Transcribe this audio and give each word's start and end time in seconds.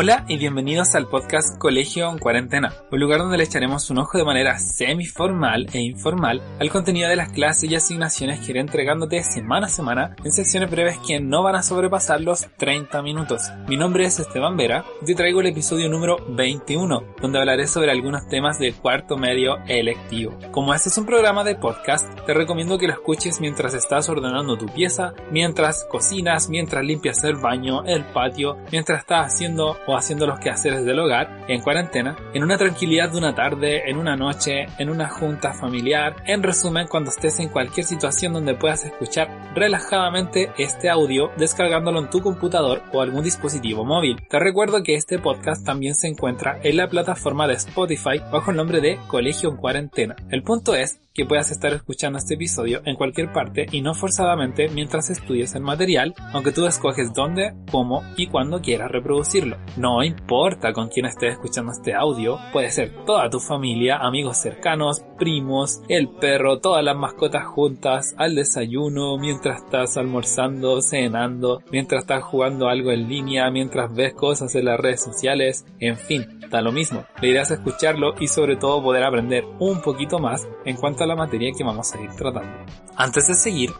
Hola 0.00 0.24
y 0.28 0.38
bienvenidos 0.38 0.94
al 0.94 1.08
podcast 1.08 1.58
Colegio 1.58 2.08
en 2.08 2.20
Cuarentena, 2.20 2.72
un 2.92 3.00
lugar 3.00 3.18
donde 3.18 3.36
le 3.36 3.42
echaremos 3.42 3.90
un 3.90 3.98
ojo 3.98 4.16
de 4.16 4.24
manera 4.24 4.56
semi-formal 4.56 5.66
e 5.72 5.80
informal 5.80 6.40
al 6.60 6.70
contenido 6.70 7.08
de 7.08 7.16
las 7.16 7.32
clases 7.32 7.68
y 7.68 7.74
asignaciones 7.74 8.38
que 8.38 8.52
iré 8.52 8.60
entregándote 8.60 9.24
semana 9.24 9.66
a 9.66 9.68
semana 9.68 10.14
en 10.22 10.30
secciones 10.30 10.70
breves 10.70 10.98
que 11.04 11.18
no 11.18 11.42
van 11.42 11.56
a 11.56 11.64
sobrepasar 11.64 12.20
los 12.20 12.46
30 12.58 13.02
minutos. 13.02 13.50
Mi 13.66 13.76
nombre 13.76 14.04
es 14.04 14.20
Esteban 14.20 14.56
Vera 14.56 14.84
y 15.02 15.06
te 15.06 15.16
traigo 15.16 15.40
el 15.40 15.48
episodio 15.48 15.88
número 15.88 16.18
21, 16.28 17.02
donde 17.20 17.40
hablaré 17.40 17.66
sobre 17.66 17.90
algunos 17.90 18.28
temas 18.28 18.60
de 18.60 18.74
cuarto 18.74 19.16
medio 19.16 19.56
electivo. 19.66 20.38
Como 20.52 20.74
este 20.74 20.90
es 20.90 20.98
un 20.98 21.06
programa 21.06 21.42
de 21.42 21.56
podcast, 21.56 22.08
te 22.24 22.34
recomiendo 22.34 22.78
que 22.78 22.86
lo 22.86 22.92
escuches 22.92 23.40
mientras 23.40 23.74
estás 23.74 24.08
ordenando 24.08 24.56
tu 24.56 24.66
pieza, 24.66 25.14
mientras 25.32 25.84
cocinas, 25.90 26.48
mientras 26.48 26.84
limpias 26.84 27.24
el 27.24 27.34
baño, 27.34 27.82
el 27.84 28.04
patio, 28.04 28.58
mientras 28.70 29.00
estás 29.00 29.34
haciendo 29.34 29.76
o 29.88 29.96
haciendo 29.96 30.26
los 30.26 30.38
quehaceres 30.38 30.84
del 30.84 31.00
hogar 31.00 31.44
en 31.48 31.62
cuarentena, 31.62 32.16
en 32.34 32.44
una 32.44 32.58
tranquilidad 32.58 33.10
de 33.10 33.18
una 33.18 33.34
tarde, 33.34 33.90
en 33.90 33.96
una 33.96 34.16
noche, 34.16 34.66
en 34.78 34.90
una 34.90 35.08
junta 35.08 35.54
familiar, 35.54 36.16
en 36.26 36.42
resumen 36.42 36.86
cuando 36.86 37.10
estés 37.10 37.40
en 37.40 37.48
cualquier 37.48 37.86
situación 37.86 38.34
donde 38.34 38.54
puedas 38.54 38.84
escuchar 38.84 39.52
relajadamente 39.54 40.52
este 40.58 40.90
audio 40.90 41.30
descargándolo 41.38 42.00
en 42.00 42.10
tu 42.10 42.20
computador 42.20 42.82
o 42.92 43.00
algún 43.00 43.24
dispositivo 43.24 43.84
móvil. 43.84 44.18
Te 44.28 44.38
recuerdo 44.38 44.82
que 44.82 44.94
este 44.94 45.18
podcast 45.18 45.64
también 45.64 45.94
se 45.94 46.06
encuentra 46.06 46.60
en 46.62 46.76
la 46.76 46.88
plataforma 46.88 47.48
de 47.48 47.54
Spotify 47.54 48.20
bajo 48.30 48.50
el 48.50 48.58
nombre 48.58 48.80
de 48.80 48.98
Colegio 49.08 49.48
en 49.48 49.56
Cuarentena. 49.56 50.16
El 50.30 50.42
punto 50.42 50.74
es 50.74 51.00
que 51.18 51.26
puedas 51.26 51.50
estar 51.50 51.72
escuchando 51.72 52.16
este 52.16 52.34
episodio 52.34 52.80
en 52.84 52.94
cualquier 52.94 53.32
parte 53.32 53.66
y 53.72 53.80
no 53.80 53.92
forzadamente 53.92 54.68
mientras 54.68 55.10
estudies 55.10 55.56
el 55.56 55.62
material, 55.62 56.14
aunque 56.32 56.52
tú 56.52 56.64
escoges 56.64 57.12
dónde, 57.12 57.54
cómo 57.72 58.04
y 58.16 58.28
cuándo 58.28 58.60
quieras 58.60 58.92
reproducirlo. 58.92 59.56
No 59.76 60.04
importa 60.04 60.72
con 60.72 60.86
quién 60.86 61.06
estés 61.06 61.32
escuchando 61.32 61.72
este 61.72 61.92
audio, 61.92 62.38
puede 62.52 62.70
ser 62.70 63.04
toda 63.04 63.28
tu 63.30 63.40
familia, 63.40 63.96
amigos 63.96 64.36
cercanos, 64.36 65.02
primos, 65.18 65.80
el 65.88 66.08
perro, 66.08 66.60
todas 66.60 66.84
las 66.84 66.96
mascotas 66.96 67.46
juntas, 67.46 68.14
al 68.16 68.36
desayuno, 68.36 69.18
mientras 69.18 69.64
estás 69.64 69.96
almorzando, 69.96 70.80
cenando, 70.82 71.64
mientras 71.72 72.02
estás 72.02 72.22
jugando 72.22 72.68
algo 72.68 72.92
en 72.92 73.08
línea, 73.08 73.50
mientras 73.50 73.92
ves 73.92 74.14
cosas 74.14 74.54
en 74.54 74.66
las 74.66 74.78
redes 74.78 75.02
sociales, 75.02 75.66
en 75.80 75.96
fin, 75.96 76.38
da 76.48 76.62
lo 76.62 76.70
mismo. 76.70 77.04
Le 77.20 77.28
irás 77.28 77.50
a 77.50 77.54
escucharlo 77.54 78.14
y 78.20 78.28
sobre 78.28 78.56
todo 78.56 78.82
poder 78.82 79.02
aprender 79.02 79.44
un 79.58 79.80
poquito 79.82 80.20
más 80.20 80.48
en 80.64 80.76
cuanto 80.76 81.04
a 81.04 81.07
la 81.08 81.16
materia 81.16 81.52
que 81.56 81.64
vamos 81.64 81.92
a 81.92 82.00
ir 82.00 82.10
tratando. 82.10 82.58
Antes 82.96 83.26
de 83.26 83.34
seguir, 83.34 83.72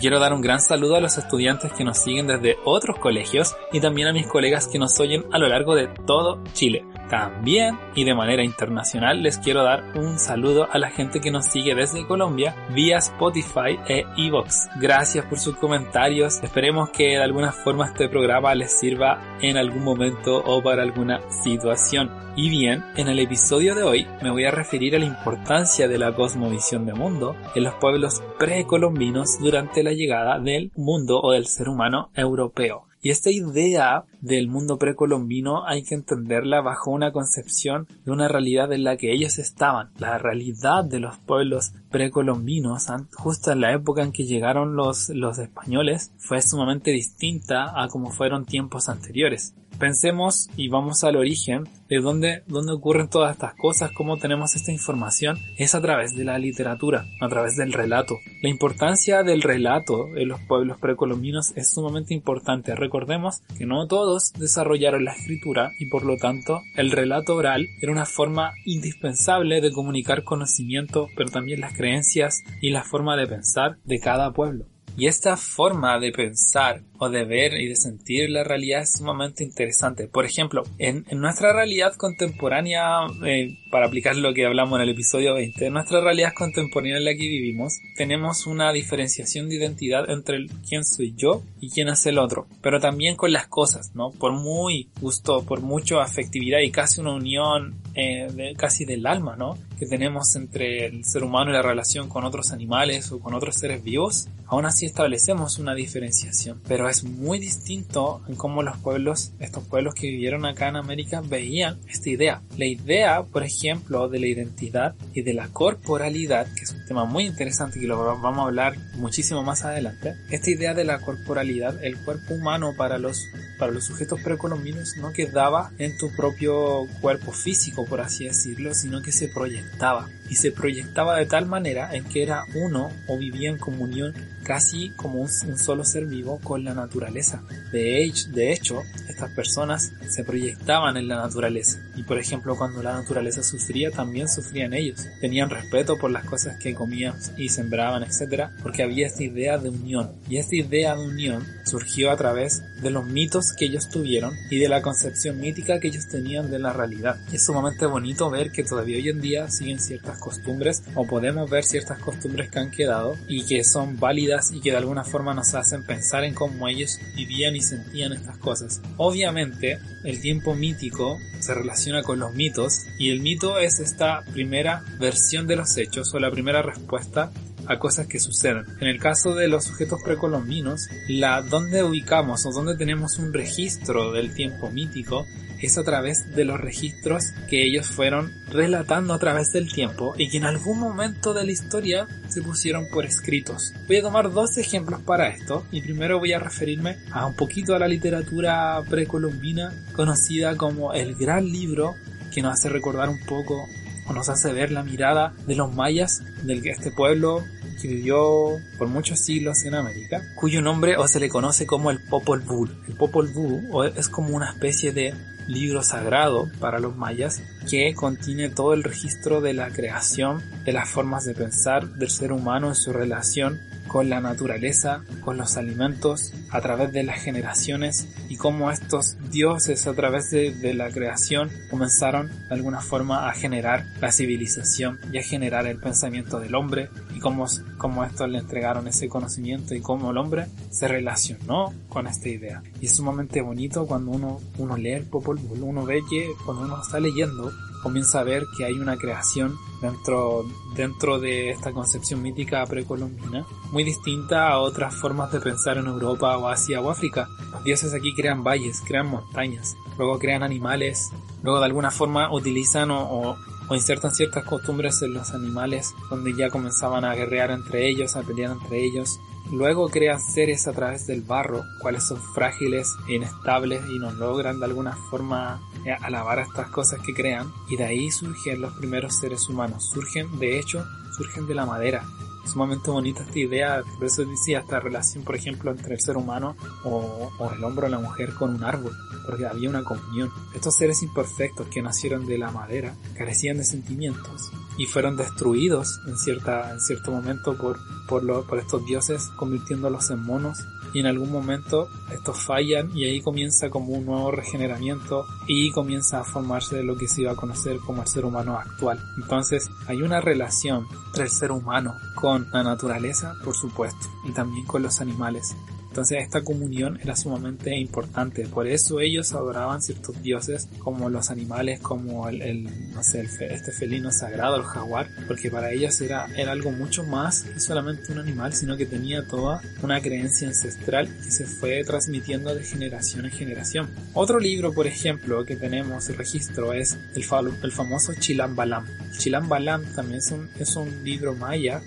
quiero 0.00 0.18
dar 0.18 0.32
un 0.32 0.40
gran 0.40 0.60
saludo 0.60 0.96
a 0.96 1.00
los 1.00 1.18
estudiantes 1.18 1.72
que 1.72 1.84
nos 1.84 1.98
siguen 1.98 2.26
desde 2.26 2.56
otros 2.64 2.98
colegios 2.98 3.56
y 3.72 3.80
también 3.80 4.08
a 4.08 4.12
mis 4.12 4.26
colegas 4.26 4.68
que 4.68 4.78
nos 4.78 4.98
oyen 5.00 5.24
a 5.32 5.38
lo 5.38 5.48
largo 5.48 5.74
de 5.74 5.88
todo 6.06 6.42
Chile. 6.52 6.84
También 7.08 7.78
y 7.94 8.04
de 8.04 8.14
manera 8.14 8.42
internacional 8.42 9.22
les 9.22 9.38
quiero 9.38 9.62
dar 9.62 9.84
un 9.94 10.18
saludo 10.18 10.68
a 10.70 10.78
la 10.78 10.90
gente 10.90 11.20
que 11.20 11.30
nos 11.30 11.46
sigue 11.46 11.74
desde 11.74 12.06
Colombia 12.06 12.56
vía 12.74 12.98
Spotify 12.98 13.78
e 13.88 14.04
Evox. 14.16 14.68
Gracias 14.80 15.24
por 15.26 15.38
sus 15.38 15.56
comentarios. 15.56 16.42
Esperemos 16.42 16.90
que 16.90 17.10
de 17.10 17.22
alguna 17.22 17.52
forma 17.52 17.86
este 17.86 18.08
programa 18.08 18.54
les 18.54 18.78
sirva 18.78 19.38
en 19.40 19.56
algún 19.56 19.84
momento 19.84 20.42
o 20.44 20.62
para 20.62 20.82
alguna 20.82 21.20
situación. 21.30 22.26
Y 22.38 22.50
bien, 22.50 22.84
en 22.96 23.08
el 23.08 23.18
episodio 23.18 23.74
de 23.74 23.82
hoy 23.82 24.06
me 24.22 24.30
voy 24.30 24.44
a 24.44 24.50
referir 24.50 24.94
a 24.94 24.98
la 24.98 25.06
importancia 25.06 25.88
de 25.88 25.96
la 25.96 26.12
cosmovisión 26.12 26.84
de 26.84 26.92
mundo 26.92 27.34
en 27.54 27.64
los 27.64 27.74
pueblos 27.76 28.22
precolombinos 28.38 29.38
durante 29.40 29.75
la 29.82 29.92
llegada 29.92 30.38
del 30.38 30.72
mundo 30.76 31.20
o 31.20 31.32
del 31.32 31.46
ser 31.46 31.68
humano 31.68 32.10
europeo. 32.14 32.86
Y 33.06 33.10
esta 33.10 33.30
idea 33.30 34.04
del 34.20 34.48
mundo 34.48 34.78
precolombino 34.78 35.64
hay 35.64 35.84
que 35.84 35.94
entenderla 35.94 36.60
bajo 36.60 36.90
una 36.90 37.12
concepción 37.12 37.86
de 38.04 38.10
una 38.10 38.26
realidad 38.26 38.72
en 38.72 38.82
la 38.82 38.96
que 38.96 39.12
ellos 39.12 39.38
estaban. 39.38 39.90
La 39.98 40.18
realidad 40.18 40.84
de 40.84 40.98
los 40.98 41.16
pueblos 41.18 41.72
precolombinos, 41.90 42.86
justo 43.14 43.52
en 43.52 43.60
la 43.60 43.72
época 43.72 44.02
en 44.02 44.10
que 44.10 44.24
llegaron 44.24 44.74
los, 44.74 45.08
los 45.10 45.38
españoles, 45.38 46.10
fue 46.18 46.42
sumamente 46.42 46.90
distinta 46.90 47.80
a 47.80 47.86
como 47.86 48.10
fueron 48.10 48.44
tiempos 48.44 48.88
anteriores 48.88 49.54
pensemos 49.76 50.48
y 50.56 50.68
vamos 50.68 51.04
al 51.04 51.16
origen 51.16 51.64
de 51.88 52.00
dónde, 52.00 52.42
dónde 52.46 52.72
ocurren 52.72 53.08
todas 53.08 53.32
estas 53.32 53.54
cosas, 53.54 53.92
cómo 53.92 54.16
tenemos 54.16 54.56
esta 54.56 54.72
información, 54.72 55.38
es 55.56 55.74
a 55.74 55.80
través 55.80 56.14
de 56.16 56.24
la 56.24 56.38
literatura, 56.38 57.06
a 57.20 57.28
través 57.28 57.56
del 57.56 57.72
relato. 57.72 58.18
La 58.42 58.48
importancia 58.48 59.22
del 59.22 59.42
relato 59.42 60.16
en 60.16 60.28
los 60.28 60.40
pueblos 60.40 60.78
precolombinos 60.78 61.52
es 61.56 61.70
sumamente 61.70 62.14
importante. 62.14 62.74
Recordemos 62.74 63.42
que 63.56 63.66
no 63.66 63.86
todos 63.86 64.32
desarrollaron 64.32 65.04
la 65.04 65.12
escritura 65.12 65.72
y 65.78 65.86
por 65.86 66.04
lo 66.04 66.16
tanto 66.16 66.62
el 66.76 66.90
relato 66.90 67.34
oral 67.34 67.66
era 67.80 67.92
una 67.92 68.06
forma 68.06 68.52
indispensable 68.64 69.60
de 69.60 69.72
comunicar 69.72 70.24
conocimiento, 70.24 71.08
pero 71.16 71.30
también 71.30 71.60
las 71.60 71.74
creencias 71.74 72.42
y 72.60 72.70
la 72.70 72.82
forma 72.82 73.16
de 73.16 73.26
pensar 73.26 73.78
de 73.84 74.00
cada 74.00 74.32
pueblo. 74.32 74.66
Y 74.96 75.06
esta 75.06 75.36
forma 75.36 75.98
de 75.98 76.12
pensar 76.12 76.82
o 76.98 77.08
de 77.10 77.24
ver 77.24 77.54
y 77.60 77.68
de 77.68 77.76
sentir 77.76 78.30
la 78.30 78.44
realidad 78.44 78.82
es 78.82 78.92
sumamente 78.92 79.44
interesante. 79.44 80.08
Por 80.08 80.24
ejemplo, 80.24 80.62
en, 80.78 81.04
nuestra 81.12 81.52
realidad 81.52 81.94
contemporánea, 81.96 83.06
eh, 83.24 83.58
para 83.70 83.86
aplicar 83.86 84.16
lo 84.16 84.32
que 84.32 84.46
hablamos 84.46 84.78
en 84.78 84.84
el 84.84 84.94
episodio 84.94 85.34
20, 85.34 85.66
en 85.66 85.72
nuestra 85.72 86.00
realidad 86.00 86.32
contemporánea 86.34 86.96
en 86.96 87.04
la 87.04 87.12
que 87.12 87.28
vivimos, 87.28 87.74
tenemos 87.96 88.46
una 88.46 88.72
diferenciación 88.72 89.48
de 89.48 89.56
identidad 89.56 90.08
entre 90.08 90.46
quién 90.68 90.84
soy 90.84 91.14
yo 91.14 91.42
y 91.60 91.70
quién 91.70 91.88
es 91.88 92.06
el 92.06 92.18
otro, 92.18 92.46
pero 92.62 92.80
también 92.80 93.16
con 93.16 93.32
las 93.32 93.46
cosas, 93.46 93.94
¿no? 93.94 94.10
Por 94.10 94.32
muy 94.32 94.88
gusto, 95.00 95.44
por 95.44 95.60
mucha 95.60 96.02
afectividad 96.02 96.60
y 96.60 96.70
casi 96.70 97.00
una 97.00 97.14
unión 97.14 97.74
eh, 97.94 98.54
casi 98.56 98.84
del 98.84 99.06
alma, 99.06 99.36
¿no? 99.36 99.58
Que 99.78 99.86
tenemos 99.86 100.34
entre 100.36 100.86
el 100.86 101.04
ser 101.04 101.22
humano 101.22 101.50
y 101.50 101.54
la 101.54 101.62
relación 101.62 102.08
con 102.08 102.24
otros 102.24 102.52
animales 102.52 103.12
o 103.12 103.20
con 103.20 103.34
otros 103.34 103.56
seres 103.56 103.82
vivos, 103.82 104.28
aún 104.46 104.64
así 104.64 104.86
establecemos 104.86 105.58
una 105.58 105.74
diferenciación, 105.74 106.60
pero 106.66 106.88
es 106.88 107.04
muy 107.04 107.38
distinto 107.38 108.22
en 108.28 108.36
cómo 108.36 108.62
los 108.62 108.78
pueblos, 108.78 109.32
estos 109.38 109.64
pueblos 109.64 109.94
que 109.94 110.08
vivieron 110.08 110.46
acá 110.46 110.68
en 110.68 110.76
América 110.76 111.20
veían 111.20 111.78
esta 111.88 112.10
idea. 112.10 112.42
La 112.56 112.66
idea, 112.66 113.22
por 113.22 113.42
ejemplo, 113.42 114.08
de 114.08 114.20
la 114.20 114.26
identidad 114.26 114.94
y 115.12 115.22
de 115.22 115.34
la 115.34 115.48
corporalidad, 115.48 116.46
que 116.54 116.64
es 116.64 116.72
un 116.72 116.86
tema 116.86 117.04
muy 117.04 117.26
interesante 117.26 117.80
que 117.80 117.86
lo 117.86 117.98
vamos 117.98 118.38
a 118.38 118.42
hablar 118.42 118.76
muchísimo 118.94 119.42
más 119.42 119.64
adelante. 119.64 120.14
Esta 120.30 120.50
idea 120.50 120.74
de 120.74 120.84
la 120.84 121.00
corporalidad, 121.00 121.82
el 121.84 121.98
cuerpo 121.98 122.34
humano 122.34 122.74
para 122.76 122.98
los 122.98 123.26
para 123.58 123.72
los 123.72 123.84
sujetos 123.84 124.20
precolombinos 124.22 124.96
no 124.98 125.12
quedaba 125.12 125.72
en 125.78 125.96
tu 125.96 126.14
propio 126.14 126.86
cuerpo 127.00 127.32
físico, 127.32 127.86
por 127.86 128.00
así 128.00 128.24
decirlo, 128.24 128.74
sino 128.74 129.02
que 129.02 129.12
se 129.12 129.28
proyectaba 129.28 129.65
estaba. 129.72 130.08
Y 130.28 130.36
se 130.36 130.52
proyectaba 130.52 131.16
de 131.16 131.26
tal 131.26 131.46
manera 131.46 131.94
en 131.94 132.04
que 132.04 132.22
era 132.22 132.44
uno 132.54 132.90
o 133.08 133.18
vivía 133.18 133.50
en 133.50 133.58
comunión 133.58 134.14
casi 134.46 134.90
como 134.90 135.22
un, 135.22 135.28
solo 135.58 135.84
ser 135.84 136.06
vivo 136.06 136.38
con 136.42 136.64
la 136.64 136.72
naturaleza. 136.72 137.42
De 137.72 138.04
hecho, 138.04 138.28
de 138.30 138.52
hecho, 138.52 138.82
estas 139.08 139.32
personas 139.32 139.92
se 140.08 140.22
proyectaban 140.22 140.96
en 140.96 141.08
la 141.08 141.16
naturaleza 141.16 141.80
y 141.96 142.04
por 142.04 142.18
ejemplo 142.18 142.56
cuando 142.56 142.80
la 142.80 142.92
naturaleza 142.92 143.42
sufría 143.42 143.90
también 143.90 144.28
sufrían 144.28 144.72
ellos. 144.72 145.04
Tenían 145.20 145.50
respeto 145.50 145.98
por 145.98 146.12
las 146.12 146.24
cosas 146.24 146.58
que 146.58 146.74
comían 146.74 147.16
y 147.36 147.48
sembraban, 147.48 148.04
etc. 148.04 148.50
Porque 148.62 148.84
había 148.84 149.08
esta 149.08 149.24
idea 149.24 149.58
de 149.58 149.70
unión 149.70 150.12
y 150.28 150.36
esta 150.36 150.54
idea 150.54 150.94
de 150.94 151.04
unión 151.04 151.44
surgió 151.64 152.12
a 152.12 152.16
través 152.16 152.62
de 152.80 152.90
los 152.90 153.04
mitos 153.04 153.52
que 153.52 153.64
ellos 153.64 153.88
tuvieron 153.88 154.32
y 154.48 154.60
de 154.60 154.68
la 154.68 154.80
concepción 154.80 155.40
mítica 155.40 155.80
que 155.80 155.88
ellos 155.88 156.06
tenían 156.06 156.52
de 156.52 156.60
la 156.60 156.72
realidad. 156.72 157.16
Y 157.32 157.36
es 157.36 157.44
sumamente 157.44 157.86
bonito 157.86 158.30
ver 158.30 158.52
que 158.52 158.62
todavía 158.62 158.98
hoy 158.98 159.08
en 159.08 159.20
día 159.20 159.50
siguen 159.50 159.80
ciertas 159.80 160.15
costumbres 160.18 160.82
o 160.94 161.06
podemos 161.06 161.48
ver 161.50 161.64
ciertas 161.64 161.98
costumbres 161.98 162.50
que 162.50 162.58
han 162.58 162.70
quedado 162.70 163.16
y 163.28 163.44
que 163.44 163.64
son 163.64 163.98
válidas 163.98 164.52
y 164.52 164.60
que 164.60 164.70
de 164.70 164.76
alguna 164.76 165.04
forma 165.04 165.34
nos 165.34 165.54
hacen 165.54 165.84
pensar 165.84 166.24
en 166.24 166.34
cómo 166.34 166.68
ellos 166.68 166.98
vivían 167.14 167.56
y 167.56 167.60
sentían 167.60 168.12
estas 168.12 168.38
cosas. 168.38 168.80
Obviamente, 168.96 169.78
el 170.04 170.20
tiempo 170.20 170.54
mítico 170.54 171.18
se 171.40 171.54
relaciona 171.54 172.02
con 172.02 172.18
los 172.18 172.34
mitos 172.34 172.86
y 172.98 173.10
el 173.10 173.20
mito 173.20 173.58
es 173.58 173.80
esta 173.80 174.22
primera 174.32 174.82
versión 174.98 175.46
de 175.46 175.56
los 175.56 175.76
hechos 175.76 176.12
o 176.14 176.18
la 176.18 176.30
primera 176.30 176.62
respuesta 176.62 177.30
a 177.68 177.78
cosas 177.78 178.06
que 178.06 178.20
suceden. 178.20 178.64
En 178.80 178.88
el 178.88 178.98
caso 178.98 179.34
de 179.34 179.48
los 179.48 179.64
sujetos 179.64 180.00
precolombinos, 180.04 180.88
la 181.08 181.42
donde 181.42 181.82
ubicamos 181.82 182.46
o 182.46 182.52
donde 182.52 182.76
tenemos 182.76 183.18
un 183.18 183.32
registro 183.32 184.12
del 184.12 184.34
tiempo 184.34 184.70
mítico 184.70 185.26
es 185.60 185.78
a 185.78 185.84
través 185.84 186.34
de 186.34 186.44
los 186.44 186.60
registros 186.60 187.32
que 187.48 187.66
ellos 187.66 187.88
fueron 187.88 188.32
relatando 188.48 189.14
a 189.14 189.18
través 189.18 189.52
del 189.52 189.72
tiempo 189.72 190.14
y 190.18 190.28
que 190.28 190.38
en 190.38 190.44
algún 190.44 190.78
momento 190.78 191.34
de 191.34 191.44
la 191.44 191.52
historia 191.52 192.06
se 192.28 192.42
pusieron 192.42 192.88
por 192.88 193.04
escritos. 193.04 193.72
Voy 193.86 193.96
a 193.96 194.02
tomar 194.02 194.32
dos 194.32 194.58
ejemplos 194.58 195.00
para 195.02 195.28
esto 195.28 195.66
y 195.70 195.82
primero 195.82 196.18
voy 196.18 196.32
a 196.32 196.38
referirme 196.38 196.98
a 197.10 197.26
un 197.26 197.34
poquito 197.34 197.74
a 197.74 197.78
la 197.78 197.88
literatura 197.88 198.82
precolombina 198.88 199.72
conocida 199.92 200.56
como 200.56 200.92
el 200.92 201.14
gran 201.14 201.50
libro 201.50 201.94
que 202.32 202.42
nos 202.42 202.54
hace 202.54 202.68
recordar 202.68 203.08
un 203.08 203.20
poco 203.26 203.66
o 204.08 204.12
nos 204.12 204.28
hace 204.28 204.52
ver 204.52 204.70
la 204.70 204.82
mirada 204.82 205.34
de 205.46 205.56
los 205.56 205.74
mayas, 205.74 206.22
de 206.42 206.60
este 206.64 206.90
pueblo 206.92 207.44
que 207.80 207.88
vivió 207.88 208.58
por 208.78 208.88
muchos 208.88 209.20
siglos 209.20 209.64
en 209.64 209.74
América, 209.74 210.22
cuyo 210.34 210.62
nombre 210.62 210.96
o 210.96 211.06
se 211.08 211.20
le 211.20 211.28
conoce 211.28 211.66
como 211.66 211.90
el 211.90 212.00
Popol 212.00 212.40
Vuh. 212.40 212.68
El 212.88 212.94
Popol 212.94 213.28
Vuh 213.28 213.84
es 213.96 214.08
como 214.08 214.34
una 214.34 214.50
especie 214.50 214.92
de 214.92 215.14
libro 215.46 215.82
sagrado 215.82 216.50
para 216.60 216.78
los 216.78 216.96
mayas 216.96 217.42
que 217.68 217.94
contiene 217.94 218.48
todo 218.48 218.74
el 218.74 218.82
registro 218.82 219.40
de 219.40 219.54
la 219.54 219.70
creación, 219.70 220.42
de 220.64 220.72
las 220.72 220.88
formas 220.88 221.24
de 221.24 221.34
pensar 221.34 221.88
del 221.94 222.10
ser 222.10 222.32
humano 222.32 222.68
en 222.68 222.74
su 222.74 222.92
relación 222.92 223.60
con 223.86 224.08
la 224.08 224.20
naturaleza, 224.20 225.04
con 225.20 225.36
los 225.36 225.56
alimentos, 225.56 226.32
a 226.50 226.60
través 226.60 226.92
de 226.92 227.02
las 227.02 227.22
generaciones 227.22 228.08
y 228.28 228.36
cómo 228.36 228.70
estos 228.70 229.16
dioses 229.30 229.86
a 229.86 229.94
través 229.94 230.30
de, 230.30 230.74
la 230.74 230.90
creación 230.90 231.50
comenzaron 231.70 232.28
de 232.48 232.54
alguna 232.54 232.80
forma 232.80 233.28
a 233.28 233.32
generar 233.32 233.84
la 234.00 234.12
civilización 234.12 234.98
y 235.12 235.18
a 235.18 235.22
generar 235.22 235.66
el 235.66 235.78
pensamiento 235.78 236.40
del 236.40 236.54
hombre 236.54 236.90
y 237.16 237.18
cómo, 237.18 237.46
cómo 237.78 238.04
estos 238.04 238.28
le 238.28 238.38
entregaron 238.38 238.86
ese 238.88 239.08
conocimiento 239.08 239.74
y 239.74 239.80
cómo 239.80 240.10
el 240.10 240.18
hombre 240.18 240.48
se 240.70 240.86
relacionó 240.86 241.72
con 241.88 242.06
esta 242.06 242.28
idea. 242.28 242.62
Y 242.78 242.86
es 242.86 242.96
sumamente 242.96 243.40
bonito 243.40 243.86
cuando 243.86 244.10
uno, 244.10 244.38
uno 244.58 244.76
lee 244.76 244.92
el 244.92 245.06
Popol 245.06 245.38
Vuh, 245.38 245.64
uno 245.64 245.86
ve 245.86 246.02
que 246.10 246.30
cuando 246.44 246.64
uno 246.64 246.80
está 246.80 247.00
leyendo 247.00 247.50
comienza 247.82 248.20
a 248.20 248.24
ver 248.24 248.44
que 248.56 248.66
hay 248.66 248.74
una 248.74 248.98
creación 248.98 249.56
dentro, 249.80 250.44
dentro 250.74 251.18
de 251.18 251.50
esta 251.50 251.72
concepción 251.72 252.20
mítica 252.20 252.66
precolombina, 252.66 253.46
muy 253.72 253.82
distinta 253.82 254.48
a 254.48 254.58
otras 254.58 254.94
formas 254.94 255.32
de 255.32 255.40
pensar 255.40 255.78
en 255.78 255.86
Europa 255.86 256.36
o 256.36 256.48
Asia 256.48 256.82
o 256.82 256.90
África. 256.90 257.28
Los 257.52 257.64
dioses 257.64 257.94
aquí 257.94 258.14
crean 258.14 258.44
valles, 258.44 258.82
crean 258.86 259.08
montañas, 259.08 259.74
luego 259.96 260.18
crean 260.18 260.42
animales, 260.42 261.10
luego 261.42 261.60
de 261.60 261.66
alguna 261.66 261.90
forma 261.90 262.30
utilizan 262.30 262.90
o, 262.90 263.30
o 263.30 263.36
insertan 263.74 264.14
ciertas 264.14 264.44
costumbres 264.44 265.02
en 265.02 265.14
los 265.14 265.32
animales 265.32 265.94
donde 266.08 266.34
ya 266.34 266.50
comenzaban 266.50 267.04
a 267.04 267.14
guerrear 267.14 267.50
entre 267.50 267.88
ellos, 267.88 268.16
a 268.16 268.22
pelear 268.22 268.52
entre 268.52 268.84
ellos. 268.84 269.20
Luego 269.50 269.88
crean 269.88 270.20
seres 270.20 270.66
a 270.66 270.72
través 270.72 271.06
del 271.06 271.22
barro, 271.22 271.64
cuales 271.80 272.04
son 272.04 272.20
frágiles 272.34 272.94
e 273.08 273.14
inestables 273.14 273.80
y 273.88 273.98
no 273.98 274.10
logran 274.12 274.58
de 274.58 274.66
alguna 274.66 274.96
forma 275.08 275.60
eh, 275.84 275.92
alabar 276.00 276.40
a 276.40 276.42
estas 276.42 276.68
cosas 276.70 277.00
que 277.00 277.14
crean. 277.14 277.52
Y 277.68 277.76
de 277.76 277.84
ahí 277.84 278.10
surgen 278.10 278.60
los 278.60 278.72
primeros 278.74 279.16
seres 279.16 279.48
humanos. 279.48 279.88
Surgen, 279.88 280.38
de 280.38 280.58
hecho, 280.58 280.84
surgen 281.16 281.46
de 281.46 281.54
la 281.54 281.64
madera 281.64 282.04
sumamente 282.46 282.90
bonita 282.90 283.22
esta 283.22 283.38
idea, 283.38 283.82
por 283.98 284.04
eso 284.04 284.24
decía 284.24 284.60
esta 284.60 284.80
relación, 284.80 285.24
por 285.24 285.36
ejemplo, 285.36 285.70
entre 285.70 285.94
el 285.94 286.00
ser 286.00 286.16
humano 286.16 286.56
o, 286.84 287.30
el 287.54 287.64
hombre 287.64 287.86
o 287.86 287.88
la 287.88 287.98
mujer 287.98 288.34
con 288.34 288.54
un 288.54 288.64
árbol, 288.64 288.92
porque 289.26 289.46
había 289.46 289.68
una 289.68 289.84
comunión. 289.84 290.30
Estos 290.54 290.76
seres 290.76 291.02
imperfectos 291.02 291.68
que 291.68 291.82
nacieron 291.82 292.26
de 292.26 292.38
la 292.38 292.50
madera 292.50 292.94
carecían 293.16 293.58
de 293.58 293.64
sentimientos 293.64 294.52
y 294.78 294.86
fueron 294.86 295.16
destruidos 295.16 296.00
en, 296.06 296.16
cierta, 296.16 296.70
en 296.70 296.80
cierto 296.80 297.10
momento 297.10 297.56
por, 297.56 297.78
por, 298.08 298.46
por 298.46 298.58
estos 298.58 298.84
dioses, 298.84 299.28
convirtiéndolos 299.36 300.10
en 300.10 300.22
monos 300.22 300.58
y 300.96 301.00
en 301.00 301.06
algún 301.06 301.30
momento 301.30 301.90
estos 302.10 302.40
fallan 302.40 302.90
y 302.96 303.04
ahí 303.04 303.20
comienza 303.20 303.68
como 303.68 303.92
un 303.92 304.06
nuevo 304.06 304.30
regeneramiento 304.30 305.26
y 305.46 305.70
comienza 305.70 306.20
a 306.20 306.24
formarse 306.24 306.82
lo 306.82 306.96
que 306.96 307.06
se 307.06 307.20
iba 307.20 307.32
a 307.32 307.36
conocer 307.36 307.76
como 307.80 308.00
el 308.00 308.08
ser 308.08 308.24
humano 308.24 308.56
actual. 308.56 308.98
Entonces 309.18 309.68
hay 309.88 310.00
una 310.00 310.22
relación 310.22 310.86
entre 311.08 311.24
el 311.24 311.30
ser 311.30 311.52
humano 311.52 311.92
con 312.14 312.48
la 312.50 312.62
naturaleza, 312.62 313.34
por 313.44 313.54
supuesto, 313.54 314.06
y 314.26 314.32
también 314.32 314.64
con 314.64 314.82
los 314.82 315.02
animales. 315.02 315.54
Entonces 315.96 316.22
esta 316.22 316.42
comunión 316.42 316.98
era 317.02 317.14
sumamente 317.14 317.76
importante, 317.76 318.46
por 318.46 318.66
eso 318.66 318.98
ellos 319.00 319.34
adoraban 319.34 319.82
ciertos 319.82 320.22
dioses 320.22 320.66
como 320.78 321.10
los 321.10 321.30
animales, 321.30 321.80
como 321.80 322.30
el, 322.30 322.64
no 322.94 323.02
sé, 323.02 323.20
este 323.22 323.72
felino 323.72 324.10
sagrado, 324.12 324.56
el 324.56 324.62
jaguar, 324.62 325.08
porque 325.26 325.50
para 325.50 325.72
ellos 325.72 326.00
era, 326.00 326.26
era 326.36 326.52
algo 326.52 326.70
mucho 326.70 327.04
más 327.04 327.42
que 327.42 327.60
solamente 327.60 328.12
un 328.12 328.18
animal, 328.18 328.52
sino 328.52 328.76
que 328.76 328.86
tenía 328.86 329.26
toda 329.26 329.60
una 329.82 330.00
creencia 330.00 330.48
ancestral 330.48 331.08
que 331.22 331.30
se 331.30 331.44
fue 331.44 331.84
transmitiendo 331.84 332.54
de 332.54 332.62
generación 332.62 333.26
en 333.26 333.30
generación. 333.30 333.88
Otro 334.14 334.38
libro, 334.38 334.72
por 334.72 334.86
ejemplo, 334.86 335.44
que 335.44 335.56
tenemos 335.56 336.08
el 336.08 336.16
registro 336.16 336.72
es 336.72 336.98
el, 337.14 337.24
el 337.62 337.72
famoso 337.72 338.14
Chilambalam. 338.14 338.86
Chilambalam 339.18 339.84
también 339.94 340.18
es 340.18 340.30
un, 340.30 340.48
es 340.58 340.76
un 340.76 341.04
libro 341.04 341.34
maya 341.34 341.82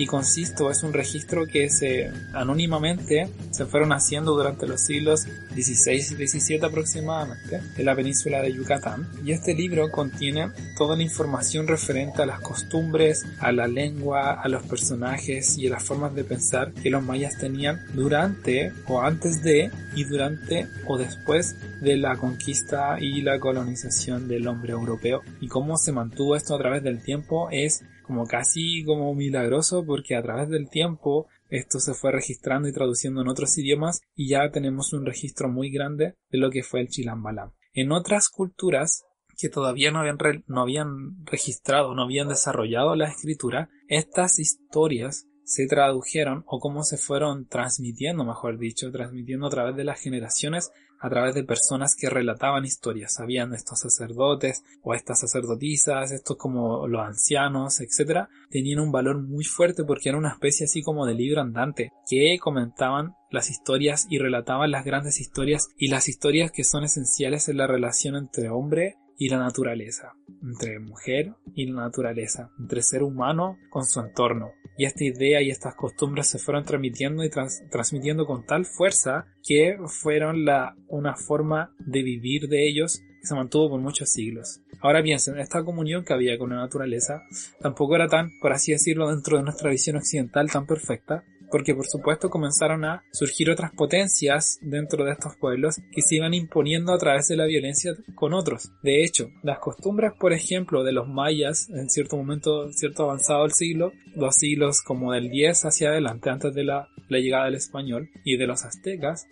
y 0.00 0.06
consisto 0.06 0.70
es 0.70 0.82
un 0.82 0.94
registro 0.94 1.46
que 1.46 1.68
se 1.68 2.10
anónimamente 2.32 3.28
se 3.50 3.66
fueron 3.66 3.92
haciendo 3.92 4.34
durante 4.34 4.66
los 4.66 4.80
siglos 4.80 5.26
XVI 5.50 5.96
y 5.96 6.26
XVII 6.26 6.64
aproximadamente 6.64 7.60
en 7.76 7.84
la 7.84 7.94
península 7.94 8.40
de 8.40 8.50
Yucatán. 8.50 9.06
Y 9.26 9.32
este 9.32 9.52
libro 9.52 9.90
contiene 9.90 10.52
toda 10.78 10.96
la 10.96 11.02
información 11.02 11.68
referente 11.68 12.22
a 12.22 12.26
las 12.26 12.40
costumbres, 12.40 13.26
a 13.40 13.52
la 13.52 13.68
lengua, 13.68 14.40
a 14.40 14.48
los 14.48 14.62
personajes 14.62 15.58
y 15.58 15.66
a 15.66 15.72
las 15.72 15.84
formas 15.84 16.14
de 16.14 16.24
pensar 16.24 16.72
que 16.72 16.88
los 16.88 17.02
mayas 17.02 17.36
tenían 17.36 17.84
durante 17.92 18.72
o 18.86 19.02
antes 19.02 19.42
de 19.42 19.70
y 19.94 20.04
durante 20.04 20.66
o 20.86 20.96
después 20.96 21.56
de 21.82 21.98
la 21.98 22.16
conquista 22.16 22.96
y 22.98 23.20
la 23.20 23.38
colonización 23.38 24.28
del 24.28 24.48
hombre 24.48 24.72
europeo. 24.72 25.20
Y 25.42 25.48
cómo 25.48 25.76
se 25.76 25.92
mantuvo 25.92 26.36
esto 26.36 26.54
a 26.54 26.58
través 26.58 26.82
del 26.82 27.02
tiempo 27.02 27.50
es 27.50 27.82
como 28.10 28.26
casi 28.26 28.82
como 28.82 29.14
milagroso 29.14 29.84
porque 29.86 30.16
a 30.16 30.22
través 30.22 30.48
del 30.48 30.68
tiempo 30.68 31.28
esto 31.48 31.78
se 31.78 31.94
fue 31.94 32.10
registrando 32.10 32.66
y 32.66 32.72
traduciendo 32.72 33.22
en 33.22 33.28
otros 33.28 33.56
idiomas 33.56 34.00
y 34.16 34.30
ya 34.30 34.50
tenemos 34.50 34.92
un 34.92 35.06
registro 35.06 35.48
muy 35.48 35.70
grande 35.70 36.16
de 36.28 36.38
lo 36.38 36.50
que 36.50 36.64
fue 36.64 36.80
el 36.80 36.88
chilambalam. 36.88 37.52
En 37.72 37.92
otras 37.92 38.28
culturas 38.28 39.04
que 39.38 39.48
todavía 39.48 39.92
no 39.92 40.00
habían, 40.00 40.18
no 40.48 40.60
habían 40.60 41.24
registrado, 41.24 41.94
no 41.94 42.02
habían 42.02 42.26
desarrollado 42.26 42.96
la 42.96 43.08
escritura, 43.08 43.70
estas 43.86 44.40
historias 44.40 45.28
se 45.44 45.68
tradujeron 45.68 46.42
o 46.48 46.58
cómo 46.58 46.82
se 46.82 46.96
fueron 46.96 47.46
transmitiendo, 47.46 48.24
mejor 48.24 48.58
dicho, 48.58 48.90
transmitiendo 48.90 49.46
a 49.46 49.50
través 49.50 49.76
de 49.76 49.84
las 49.84 50.00
generaciones 50.00 50.72
a 51.00 51.08
través 51.08 51.34
de 51.34 51.44
personas 51.44 51.96
que 51.96 52.10
relataban 52.10 52.64
historias. 52.64 53.18
Habían 53.18 53.54
estos 53.54 53.80
sacerdotes 53.80 54.62
o 54.82 54.94
estas 54.94 55.20
sacerdotisas, 55.20 56.12
estos 56.12 56.36
como 56.36 56.86
los 56.86 57.02
ancianos, 57.02 57.80
etcétera, 57.80 58.28
tenían 58.50 58.80
un 58.80 58.92
valor 58.92 59.20
muy 59.22 59.44
fuerte 59.44 59.84
porque 59.84 60.10
era 60.10 60.18
una 60.18 60.32
especie 60.32 60.66
así 60.66 60.82
como 60.82 61.06
de 61.06 61.14
libro 61.14 61.40
andante 61.40 61.90
que 62.08 62.38
comentaban 62.38 63.14
las 63.30 63.50
historias 63.50 64.06
y 64.10 64.18
relataban 64.18 64.70
las 64.70 64.84
grandes 64.84 65.20
historias 65.20 65.68
y 65.76 65.88
las 65.88 66.08
historias 66.08 66.50
que 66.50 66.64
son 66.64 66.84
esenciales 66.84 67.48
en 67.48 67.56
la 67.56 67.66
relación 67.66 68.16
entre 68.16 68.50
hombre 68.50 68.96
y 69.16 69.28
la 69.28 69.38
naturaleza, 69.38 70.14
entre 70.42 70.80
mujer 70.80 71.34
y 71.54 71.66
la 71.66 71.82
naturaleza, 71.82 72.50
entre 72.58 72.82
ser 72.82 73.02
humano 73.02 73.58
con 73.70 73.84
su 73.84 74.00
entorno. 74.00 74.52
Y 74.80 74.86
esta 74.86 75.04
idea 75.04 75.42
y 75.42 75.50
estas 75.50 75.74
costumbres 75.74 76.26
se 76.26 76.38
fueron 76.38 76.64
transmitiendo 76.64 77.22
y 77.22 77.28
transmitiendo 77.28 78.24
con 78.24 78.46
tal 78.46 78.64
fuerza 78.64 79.26
que 79.46 79.76
fueron 79.88 80.46
la, 80.46 80.74
una 80.88 81.16
forma 81.16 81.74
de 81.80 82.02
vivir 82.02 82.48
de 82.48 82.66
ellos 82.66 83.02
que 83.20 83.26
se 83.26 83.34
mantuvo 83.34 83.68
por 83.68 83.80
muchos 83.82 84.08
siglos. 84.08 84.62
Ahora 84.80 85.02
piensen, 85.02 85.38
esta 85.38 85.62
comunión 85.64 86.02
que 86.02 86.14
había 86.14 86.38
con 86.38 86.48
la 86.48 86.56
naturaleza 86.56 87.24
tampoco 87.60 87.94
era 87.94 88.08
tan, 88.08 88.30
por 88.40 88.54
así 88.54 88.72
decirlo, 88.72 89.10
dentro 89.10 89.36
de 89.36 89.42
nuestra 89.42 89.68
visión 89.68 89.96
occidental 89.96 90.50
tan 90.50 90.66
perfecta, 90.66 91.24
porque 91.50 91.74
por 91.74 91.86
supuesto 91.86 92.30
comenzaron 92.30 92.84
a 92.84 93.02
surgir 93.12 93.50
otras 93.50 93.72
potencias 93.72 94.58
dentro 94.62 95.04
de 95.04 95.12
estos 95.12 95.36
pueblos 95.36 95.80
que 95.92 96.02
se 96.02 96.16
iban 96.16 96.34
imponiendo 96.34 96.92
a 96.92 96.98
través 96.98 97.28
de 97.28 97.36
la 97.36 97.46
violencia 97.46 97.92
con 98.14 98.34
otros. 98.34 98.70
De 98.82 99.04
hecho, 99.04 99.30
las 99.42 99.58
costumbres, 99.58 100.12
por 100.18 100.32
ejemplo, 100.32 100.84
de 100.84 100.92
los 100.92 101.08
mayas 101.08 101.68
en 101.70 101.88
cierto 101.88 102.16
momento, 102.16 102.72
cierto 102.72 103.04
avanzado 103.04 103.42
del 103.42 103.52
siglo, 103.52 103.92
los 104.14 104.34
siglos 104.36 104.82
como 104.82 105.12
del 105.12 105.30
10 105.30 105.64
hacia 105.64 105.90
adelante, 105.90 106.30
antes 106.30 106.54
de 106.54 106.64
la, 106.64 106.88
la 107.08 107.18
llegada 107.18 107.46
del 107.46 107.54
español, 107.54 108.10
y 108.24 108.36
de 108.36 108.46
los 108.46 108.64
aztecas, 108.64 109.26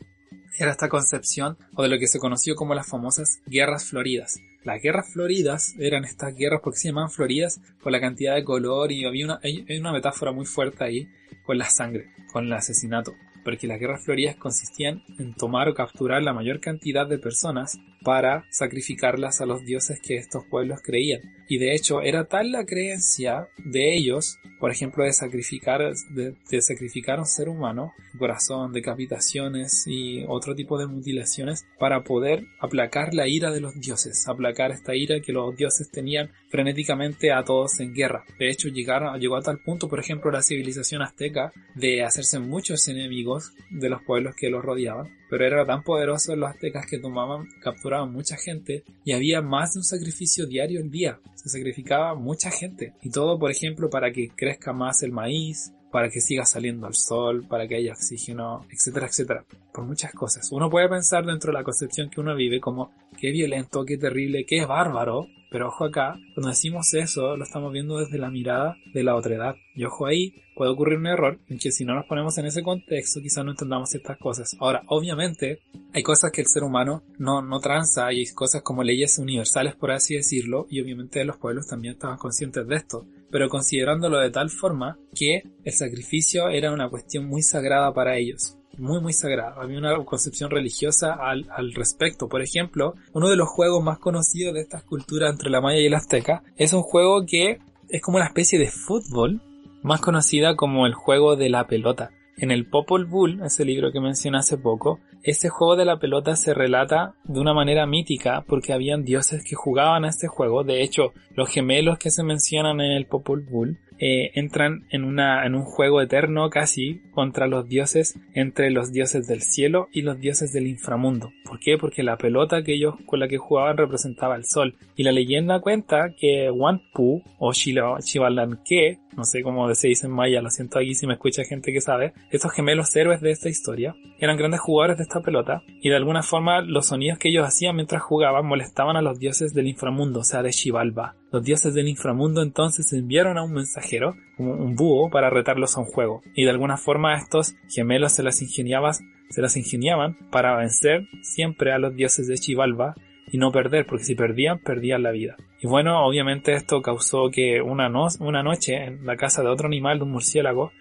era 0.58 0.72
esta 0.72 0.88
concepción 0.88 1.56
o 1.76 1.82
de 1.82 1.88
lo 1.88 1.98
que 1.98 2.08
se 2.08 2.18
conoció 2.18 2.54
como 2.54 2.74
las 2.74 2.88
famosas 2.88 3.40
guerras 3.46 3.84
floridas. 3.88 4.34
Las 4.64 4.82
guerras 4.82 5.12
floridas 5.12 5.74
eran 5.78 6.04
estas 6.04 6.34
guerras 6.34 6.60
porque 6.62 6.78
se 6.78 6.88
llamaban 6.88 7.10
floridas 7.10 7.60
por 7.82 7.92
la 7.92 8.00
cantidad 8.00 8.34
de 8.34 8.44
color 8.44 8.92
y 8.92 9.04
había 9.04 9.24
una, 9.24 9.40
hay 9.42 9.64
una 9.78 9.92
metáfora 9.92 10.32
muy 10.32 10.46
fuerte 10.46 10.84
ahí 10.84 11.08
con 11.44 11.58
la 11.58 11.70
sangre, 11.70 12.10
con 12.32 12.46
el 12.46 12.52
asesinato, 12.52 13.14
porque 13.44 13.66
las 13.66 13.78
guerras 13.78 14.04
floridas 14.04 14.36
consistían 14.36 15.02
en 15.18 15.32
tomar 15.34 15.68
o 15.68 15.74
capturar 15.74 16.22
la 16.22 16.34
mayor 16.34 16.60
cantidad 16.60 17.06
de 17.06 17.18
personas 17.18 17.78
para 18.08 18.46
sacrificarlas 18.48 19.42
a 19.42 19.44
los 19.44 19.66
dioses 19.66 20.00
que 20.00 20.16
estos 20.16 20.42
pueblos 20.46 20.80
creían. 20.82 21.20
Y 21.46 21.58
de 21.58 21.74
hecho 21.74 22.00
era 22.00 22.24
tal 22.24 22.52
la 22.52 22.64
creencia 22.64 23.48
de 23.58 23.94
ellos, 23.94 24.38
por 24.58 24.70
ejemplo, 24.70 25.04
de 25.04 25.12
sacrificar, 25.12 25.82
de, 26.08 26.62
sacrificar 26.62 27.18
a 27.18 27.20
un 27.20 27.26
ser 27.26 27.50
humano, 27.50 27.92
corazón, 28.18 28.72
decapitaciones 28.72 29.84
y 29.86 30.24
otro 30.26 30.54
tipo 30.54 30.78
de 30.78 30.86
mutilaciones, 30.86 31.66
para 31.78 32.02
poder 32.02 32.46
aplacar 32.60 33.12
la 33.12 33.28
ira 33.28 33.50
de 33.50 33.60
los 33.60 33.78
dioses, 33.78 34.26
aplacar 34.26 34.70
esta 34.70 34.96
ira 34.96 35.20
que 35.20 35.34
los 35.34 35.54
dioses 35.54 35.90
tenían 35.90 36.30
frenéticamente 36.48 37.30
a 37.30 37.44
todos 37.44 37.78
en 37.78 37.92
guerra. 37.92 38.24
De 38.38 38.48
hecho, 38.48 38.68
llegaron, 38.68 39.20
llegó 39.20 39.36
a 39.36 39.42
tal 39.42 39.58
punto, 39.58 39.86
por 39.86 40.00
ejemplo, 40.00 40.30
la 40.30 40.42
civilización 40.42 41.02
azteca 41.02 41.52
de 41.74 42.04
hacerse 42.04 42.38
muchos 42.38 42.88
enemigos 42.88 43.52
de 43.68 43.90
los 43.90 44.02
pueblos 44.02 44.34
que 44.34 44.48
los 44.48 44.64
rodeaban, 44.64 45.17
pero 45.28 45.44
era 45.44 45.64
tan 45.66 45.82
poderoso 45.82 46.34
los 46.36 46.50
aztecas 46.50 46.86
que 46.86 46.98
tomaban, 46.98 47.46
capturaban 47.62 48.12
mucha 48.12 48.36
gente 48.36 48.84
y 49.04 49.12
había 49.12 49.42
más 49.42 49.74
de 49.74 49.80
un 49.80 49.84
sacrificio 49.84 50.46
diario 50.46 50.80
al 50.80 50.90
día. 50.90 51.20
Se 51.34 51.48
sacrificaba 51.48 52.14
mucha 52.14 52.50
gente. 52.50 52.94
Y 53.02 53.10
todo, 53.10 53.38
por 53.38 53.50
ejemplo, 53.50 53.90
para 53.90 54.10
que 54.12 54.28
crezca 54.28 54.72
más 54.72 55.02
el 55.02 55.12
maíz, 55.12 55.72
para 55.90 56.10
que 56.10 56.20
siga 56.20 56.44
saliendo 56.44 56.86
al 56.86 56.94
sol, 56.94 57.46
para 57.48 57.66
que 57.66 57.76
haya 57.76 57.92
oxígeno, 57.92 58.66
etcétera, 58.70 59.06
etcétera. 59.06 59.44
Por 59.72 59.84
muchas 59.84 60.12
cosas. 60.12 60.50
Uno 60.52 60.68
puede 60.68 60.88
pensar 60.88 61.24
dentro 61.24 61.52
de 61.52 61.58
la 61.58 61.64
concepción 61.64 62.10
que 62.10 62.20
uno 62.20 62.34
vive 62.34 62.60
como 62.60 62.92
qué 63.18 63.30
violento, 63.30 63.84
qué 63.84 63.96
terrible, 63.96 64.44
qué 64.46 64.64
bárbaro, 64.64 65.28
pero 65.50 65.68
ojo 65.68 65.84
acá, 65.84 66.18
cuando 66.34 66.50
decimos 66.50 66.92
eso, 66.94 67.36
lo 67.36 67.44
estamos 67.44 67.72
viendo 67.72 67.98
desde 67.98 68.18
la 68.18 68.30
mirada 68.30 68.76
de 68.92 69.02
la 69.02 69.16
otra 69.16 69.34
edad. 69.34 69.56
Y 69.74 69.84
ojo 69.84 70.06
ahí, 70.06 70.34
puede 70.54 70.70
ocurrir 70.70 70.98
un 70.98 71.06
error 71.06 71.38
en 71.48 71.58
que 71.58 71.70
si 71.70 71.84
no 71.84 71.94
nos 71.94 72.06
ponemos 72.06 72.36
en 72.38 72.46
ese 72.46 72.62
contexto, 72.62 73.20
quizás 73.20 73.44
no 73.44 73.52
entendamos 73.52 73.90
ciertas 73.90 74.18
cosas. 74.18 74.56
Ahora, 74.60 74.82
obviamente, 74.88 75.60
hay 75.92 76.02
cosas 76.02 76.32
que 76.32 76.40
el 76.40 76.48
ser 76.48 76.64
humano 76.64 77.02
no, 77.18 77.42
no 77.42 77.60
tranza 77.60 78.12
y 78.12 78.18
hay 78.18 78.26
cosas 78.34 78.62
como 78.62 78.82
leyes 78.82 79.18
universales, 79.18 79.74
por 79.74 79.90
así 79.90 80.14
decirlo, 80.16 80.66
y 80.68 80.80
obviamente 80.80 81.24
los 81.24 81.36
pueblos 81.36 81.66
también 81.66 81.94
estaban 81.94 82.18
conscientes 82.18 82.66
de 82.66 82.76
esto. 82.76 83.06
Pero 83.30 83.48
considerándolo 83.48 84.18
de 84.18 84.30
tal 84.30 84.50
forma 84.50 84.98
que 85.14 85.42
el 85.64 85.72
sacrificio 85.72 86.48
era 86.48 86.72
una 86.72 86.90
cuestión 86.90 87.26
muy 87.26 87.42
sagrada 87.42 87.92
para 87.94 88.16
ellos 88.16 88.57
muy 88.78 89.00
muy 89.00 89.12
sagrado. 89.12 89.60
Había 89.60 89.78
una 89.78 90.04
concepción 90.04 90.50
religiosa 90.50 91.14
al, 91.14 91.46
al, 91.54 91.72
respecto. 91.74 92.28
Por 92.28 92.42
ejemplo, 92.42 92.94
uno 93.12 93.28
de 93.28 93.36
los 93.36 93.48
juegos 93.48 93.82
más 93.82 93.98
conocidos 93.98 94.54
de 94.54 94.60
estas 94.60 94.82
culturas 94.84 95.32
entre 95.32 95.50
la 95.50 95.60
maya 95.60 95.80
y 95.80 95.86
el 95.86 95.94
azteca 95.94 96.42
es 96.56 96.72
un 96.72 96.82
juego 96.82 97.24
que 97.26 97.58
es 97.88 98.02
como 98.02 98.16
una 98.16 98.26
especie 98.26 98.58
de 98.58 98.68
fútbol, 98.68 99.40
más 99.82 100.00
conocida 100.00 100.56
como 100.56 100.86
el 100.86 100.94
juego 100.94 101.36
de 101.36 101.48
la 101.48 101.66
pelota. 101.66 102.10
En 102.36 102.52
el 102.52 102.66
Popol 102.66 103.06
Vuh, 103.06 103.44
ese 103.44 103.64
libro 103.64 103.90
que 103.90 104.00
mencioné 104.00 104.38
hace 104.38 104.58
poco, 104.58 105.00
ese 105.24 105.48
juego 105.48 105.74
de 105.74 105.84
la 105.84 105.98
pelota 105.98 106.36
se 106.36 106.54
relata 106.54 107.14
de 107.24 107.40
una 107.40 107.52
manera 107.52 107.84
mítica 107.84 108.44
porque 108.46 108.72
habían 108.72 109.04
dioses 109.04 109.42
que 109.42 109.56
jugaban 109.56 110.04
a 110.04 110.08
este 110.08 110.28
juego. 110.28 110.62
De 110.62 110.82
hecho, 110.82 111.12
los 111.34 111.48
gemelos 111.48 111.98
que 111.98 112.10
se 112.10 112.22
mencionan 112.22 112.80
en 112.80 112.92
el 112.92 113.06
Popol 113.06 113.40
Vuh 113.40 113.76
eh, 113.98 114.30
entran 114.34 114.86
en, 114.90 115.04
una, 115.04 115.44
en 115.44 115.54
un 115.54 115.62
juego 115.62 116.00
eterno 116.00 116.50
casi 116.50 117.00
contra 117.10 117.46
los 117.46 117.68
dioses, 117.68 118.18
entre 118.34 118.70
los 118.70 118.92
dioses 118.92 119.26
del 119.26 119.42
cielo 119.42 119.88
y 119.92 120.02
los 120.02 120.18
dioses 120.18 120.52
del 120.52 120.66
inframundo. 120.66 121.32
¿Por 121.44 121.58
qué? 121.58 121.78
Porque 121.78 122.02
la 122.02 122.16
pelota 122.16 122.62
que 122.62 122.74
ellos 122.74 122.94
con 123.06 123.20
la 123.20 123.28
que 123.28 123.38
jugaban 123.38 123.76
representaba 123.76 124.36
el 124.36 124.44
sol. 124.44 124.76
Y 124.96 125.02
la 125.02 125.12
leyenda 125.12 125.60
cuenta 125.60 126.14
que 126.16 126.50
Wanpu 126.50 127.22
o 127.38 127.52
Chivalanque, 127.52 128.98
no 129.16 129.24
sé 129.24 129.42
cómo 129.42 129.72
se 129.74 129.88
dice 129.88 130.06
en 130.06 130.12
maya, 130.12 130.42
lo 130.42 130.50
siento 130.50 130.78
aquí 130.78 130.94
si 130.94 131.06
me 131.06 131.14
escucha 131.14 131.44
gente 131.44 131.72
que 131.72 131.80
sabe, 131.80 132.12
estos 132.30 132.52
gemelos 132.52 132.94
héroes 132.94 133.20
de 133.20 133.30
esta 133.30 133.48
historia 133.48 133.94
eran 134.18 134.36
grandes 134.36 134.60
jugadores 134.60 134.98
de 134.98 135.04
esta 135.04 135.20
pelota 135.20 135.62
y 135.80 135.88
de 135.88 135.96
alguna 135.96 136.22
forma 136.22 136.60
los 136.60 136.86
sonidos 136.86 137.18
que 137.18 137.28
ellos 137.28 137.46
hacían 137.46 137.76
mientras 137.76 138.02
jugaban 138.02 138.46
molestaban 138.46 138.96
a 138.96 139.02
los 139.02 139.18
dioses 139.18 139.54
del 139.54 139.68
inframundo, 139.68 140.20
o 140.20 140.24
sea, 140.24 140.42
de 140.42 140.52
Xibalba. 140.52 141.16
Los 141.30 141.44
dioses 141.44 141.74
del 141.74 141.88
inframundo 141.88 142.42
entonces 142.42 142.92
enviaron 142.92 143.36
a 143.36 143.42
un 143.42 143.52
mensajero, 143.52 144.14
un 144.38 144.74
búho, 144.74 145.10
para 145.10 145.30
retarlos 145.30 145.76
a 145.76 145.80
un 145.80 145.86
juego. 145.86 146.22
Y 146.34 146.44
de 146.44 146.50
alguna 146.50 146.76
forma 146.76 147.16
estos 147.16 147.54
gemelos 147.68 148.12
se 148.12 148.22
las 148.22 148.38
se 148.38 149.42
las 149.42 149.56
ingeniaban 149.56 150.16
para 150.30 150.56
vencer 150.56 151.06
siempre 151.22 151.72
a 151.72 151.78
los 151.78 151.94
dioses 151.94 152.28
de 152.28 152.36
Chivalba 152.36 152.94
y 153.30 153.38
no 153.38 153.52
perder, 153.52 153.86
porque 153.86 154.04
si 154.04 154.14
perdían, 154.14 154.58
perdían 154.58 155.02
la 155.02 155.10
vida. 155.10 155.36
Y 155.60 155.66
bueno, 155.66 156.06
obviamente 156.06 156.54
esto 156.54 156.80
causó 156.80 157.30
que 157.30 157.60
una 157.60 157.88
noche 157.88 158.84
en 158.84 159.04
la 159.04 159.16
casa 159.16 159.42
de 159.42 159.48
otro 159.48 159.66
animal, 159.66 159.98
de 159.98 160.04
un 160.04 160.12
murciélago, 160.12 160.72